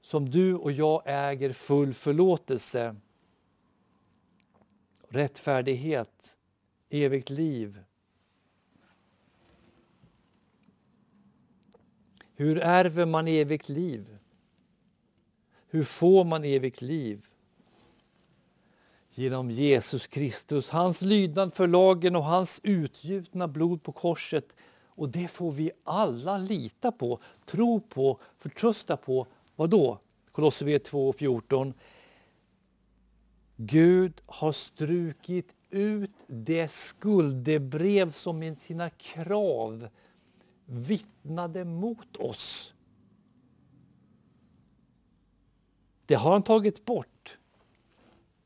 som 0.00 0.30
du 0.30 0.54
och 0.54 0.72
jag 0.72 1.02
äger 1.04 1.52
full 1.52 1.94
förlåtelse, 1.94 2.96
rättfärdighet, 5.08 6.36
evigt 6.90 7.30
liv. 7.30 7.84
Hur 12.34 12.58
ärver 12.58 13.06
man 13.06 13.28
evigt 13.28 13.68
liv? 13.68 14.18
Hur 15.66 15.84
får 15.84 16.24
man 16.24 16.44
evigt 16.44 16.82
liv? 16.82 17.31
Genom 19.14 19.50
Jesus 19.50 20.06
Kristus, 20.06 20.68
hans 20.68 21.02
lydnad 21.02 21.54
för 21.54 21.66
lagen 21.66 22.16
och 22.16 22.24
hans 22.24 22.60
utgjutna 22.64 23.48
blod 23.48 23.82
på 23.82 23.92
korset. 23.92 24.48
Och 24.86 25.08
det 25.08 25.28
får 25.28 25.52
vi 25.52 25.70
alla 25.84 26.38
lita 26.38 26.92
på, 26.92 27.20
tro 27.46 27.80
på, 27.80 28.20
förtrösta 28.38 28.96
på. 28.96 29.26
Vad 29.56 29.70
då? 29.70 29.98
Kolosserbrevet 30.32 30.90
2.14. 30.90 31.72
Gud 33.56 34.20
har 34.26 34.52
strukit 34.52 35.54
ut 35.70 36.10
det 36.26 36.72
skuldebrev 36.72 38.12
som 38.12 38.38
med 38.38 38.60
sina 38.60 38.90
krav 38.90 39.88
vittnade 40.66 41.64
mot 41.64 42.16
oss. 42.16 42.74
Det 46.06 46.14
har 46.14 46.32
han 46.32 46.42
tagit 46.42 46.84
bort 46.84 47.11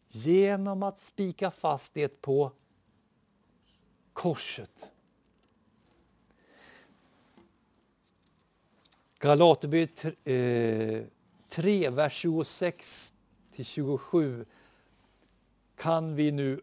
genom 0.08 0.82
att 0.82 1.00
spika 1.00 1.50
fast 1.50 1.94
det 1.94 2.20
på 2.22 2.52
korset. 4.12 4.92
Galaterbrevet 9.18 10.04
3, 11.48 11.84
eh, 11.84 11.92
vers 11.92 12.12
26 12.12 13.14
till 13.52 13.64
27 13.64 14.46
kan 15.76 16.14
vi 16.14 16.32
nu 16.32 16.60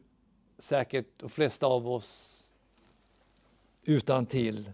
säkert, 0.58 1.06
de 1.18 1.30
flesta 1.30 1.66
av 1.66 1.88
oss, 1.88 2.40
utan 3.84 4.26
till. 4.26 4.72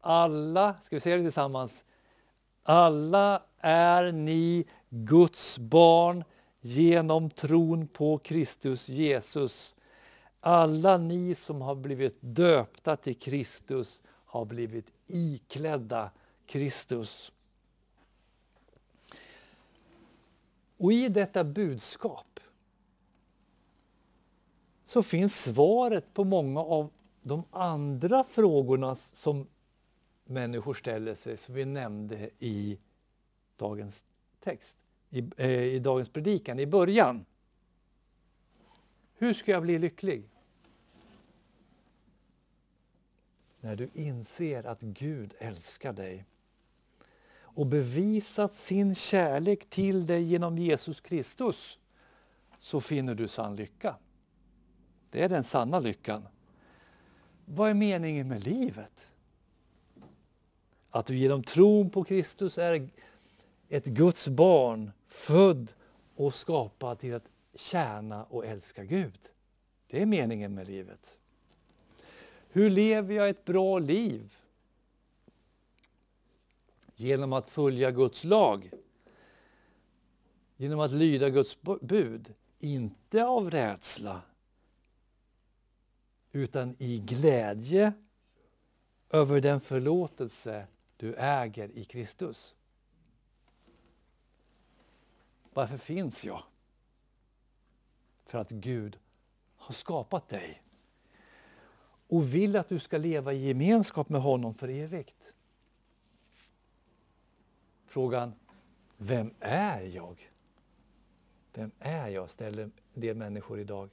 Alla, 0.00 0.80
ska 0.80 0.96
vi 0.96 1.00
säga 1.00 1.16
det 1.16 1.22
tillsammans, 1.22 1.84
alla 2.62 3.42
är 3.58 4.12
ni 4.12 4.64
Guds 4.88 5.58
barn 5.58 6.24
genom 6.64 7.30
tron 7.30 7.88
på 7.88 8.18
Kristus 8.18 8.88
Jesus. 8.88 9.74
Alla 10.40 10.98
ni 10.98 11.34
som 11.34 11.60
har 11.60 11.74
blivit 11.74 12.16
döpta 12.20 12.96
till 12.96 13.18
Kristus 13.18 14.02
har 14.06 14.44
blivit 14.44 14.86
iklädda 15.06 16.10
Kristus. 16.46 17.32
Och 20.76 20.92
i 20.92 21.08
detta 21.08 21.44
budskap 21.44 22.40
så 24.84 25.02
finns 25.02 25.42
svaret 25.42 26.14
på 26.14 26.24
många 26.24 26.60
av 26.60 26.90
de 27.22 27.44
andra 27.50 28.24
frågorna 28.24 28.94
som 28.94 29.46
människor 30.24 30.74
ställer 30.74 31.14
sig, 31.14 31.36
som 31.36 31.54
vi 31.54 31.64
nämnde 31.64 32.30
i 32.38 32.78
dagens 33.56 34.04
text, 34.40 34.76
i, 35.12 35.30
eh, 35.36 35.50
i 35.50 35.78
dagens 35.78 36.08
predikan 36.08 36.58
i 36.58 36.66
början. 36.66 37.24
Hur 39.14 39.32
ska 39.32 39.52
jag 39.52 39.62
bli 39.62 39.78
lycklig? 39.78 40.28
När 43.60 43.76
du 43.76 43.88
inser 43.94 44.66
att 44.66 44.80
Gud 44.80 45.34
älskar 45.38 45.92
dig 45.92 46.24
och 47.34 47.66
bevisat 47.66 48.54
sin 48.54 48.94
kärlek 48.94 49.70
till 49.70 50.06
dig 50.06 50.22
genom 50.22 50.58
Jesus 50.58 51.00
Kristus 51.00 51.78
så 52.58 52.80
finner 52.80 53.14
du 53.14 53.28
sann 53.28 53.56
lycka. 53.56 53.96
Det 55.10 55.22
är 55.22 55.28
den 55.28 55.44
sanna 55.44 55.80
lyckan. 55.80 56.28
Vad 57.44 57.70
är 57.70 57.74
meningen 57.74 58.28
med 58.28 58.46
livet? 58.46 59.06
Att 60.90 61.06
du 61.06 61.16
genom 61.16 61.42
tron 61.42 61.90
på 61.90 62.04
Kristus 62.04 62.58
är 62.58 62.88
ett 63.72 63.84
Guds 63.84 64.28
barn, 64.28 64.90
född 65.08 65.72
och 66.14 66.34
skapad 66.34 66.98
till 66.98 67.14
att 67.14 67.28
tjäna 67.54 68.24
och 68.24 68.46
älska 68.46 68.84
Gud. 68.84 69.18
Det 69.86 70.02
är 70.02 70.06
meningen 70.06 70.54
med 70.54 70.66
livet. 70.66 71.18
Hur 72.48 72.70
lever 72.70 73.14
jag 73.14 73.28
ett 73.28 73.44
bra 73.44 73.78
liv? 73.78 74.36
Genom 76.94 77.32
att 77.32 77.48
följa 77.48 77.90
Guds 77.90 78.24
lag. 78.24 78.70
Genom 80.56 80.80
att 80.80 80.92
lyda 80.92 81.30
Guds 81.30 81.58
bud. 81.80 82.34
Inte 82.58 83.24
av 83.24 83.50
rädsla 83.50 84.22
utan 86.32 86.76
i 86.78 86.98
glädje 86.98 87.92
över 89.10 89.40
den 89.40 89.60
förlåtelse 89.60 90.66
du 90.96 91.14
äger 91.14 91.70
i 91.70 91.84
Kristus. 91.84 92.54
Varför 95.52 95.76
finns 95.76 96.24
jag? 96.24 96.42
För 98.24 98.38
att 98.38 98.50
Gud 98.50 98.98
har 99.56 99.74
skapat 99.74 100.28
dig 100.28 100.62
och 102.08 102.34
vill 102.34 102.56
att 102.56 102.68
du 102.68 102.78
ska 102.78 102.98
leva 102.98 103.32
i 103.32 103.46
gemenskap 103.46 104.08
med 104.08 104.22
honom 104.22 104.54
för 104.54 104.68
evigt. 104.68 105.34
Frågan, 107.86 108.32
vem 108.96 109.34
är 109.40 109.80
jag? 109.80 110.30
Vem 111.52 111.70
är 111.78 112.08
jag? 112.08 112.30
ställer 112.30 112.62
en 112.62 112.72
del 112.94 113.16
människor 113.16 113.60
idag. 113.60 113.90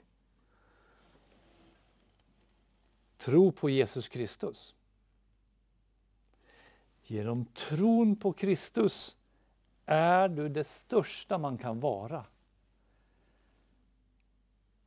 Tro 3.18 3.51
på 3.51 3.70
Jesus 3.70 4.07
Kristus. 4.07 4.76
Genom 7.03 7.45
tron 7.45 8.16
på 8.16 8.34
Kristus 8.34 9.18
är 9.91 10.29
du 10.29 10.49
det 10.49 10.63
största 10.63 11.37
man 11.37 11.57
kan 11.57 11.79
vara. 11.79 12.25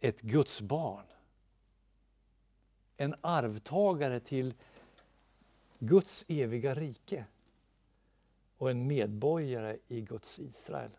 Ett 0.00 0.20
Guds 0.20 0.60
barn. 0.60 1.06
En 2.96 3.14
arvtagare 3.20 4.20
till 4.20 4.54
Guds 5.78 6.24
eviga 6.28 6.74
rike 6.74 7.24
och 8.56 8.70
en 8.70 8.86
medborgare 8.86 9.78
i 9.88 10.00
Guds 10.00 10.38
Israel. 10.38 10.90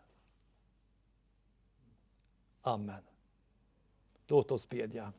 Amen. 2.62 3.02
Låt 4.26 4.50
oss 4.50 4.68
bedja. 4.68 5.12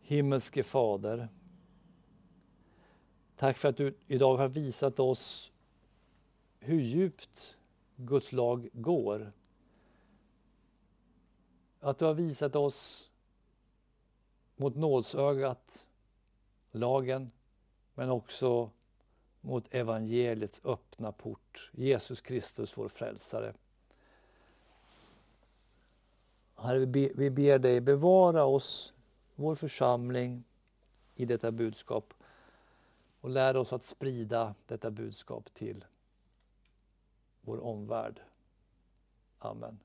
Himmelske 0.00 0.62
Fader, 0.62 1.28
tack 3.38 3.58
för 3.58 3.68
att 3.68 3.76
du 3.76 3.94
idag 4.06 4.36
har 4.36 4.48
visat 4.48 4.98
oss 5.00 5.52
hur 6.60 6.80
djupt 6.80 7.56
Guds 7.96 8.32
lag 8.32 8.68
går. 8.72 9.32
Att 11.80 11.98
du 11.98 12.04
har 12.04 12.14
visat 12.14 12.56
oss 12.56 13.10
mot 14.56 14.76
nålsögat, 14.76 15.88
lagen, 16.70 17.30
men 17.94 18.10
också 18.10 18.70
mot 19.40 19.74
evangeliets 19.74 20.60
öppna 20.64 21.12
port, 21.12 21.70
Jesus 21.72 22.20
Kristus 22.20 22.76
vår 22.76 22.88
frälsare. 22.88 23.54
Herre, 26.56 26.86
vi 27.14 27.30
ber 27.30 27.58
dig 27.58 27.80
bevara 27.80 28.44
oss 28.44 28.92
vår 29.34 29.54
församling 29.54 30.44
i 31.14 31.24
detta 31.24 31.50
budskap 31.50 32.14
och 33.20 33.30
lär 33.30 33.56
oss 33.56 33.72
att 33.72 33.82
sprida 33.82 34.54
detta 34.66 34.90
budskap 34.90 35.54
till 35.54 35.84
vår 37.40 37.60
omvärld. 37.64 38.20
Amen. 39.38 39.78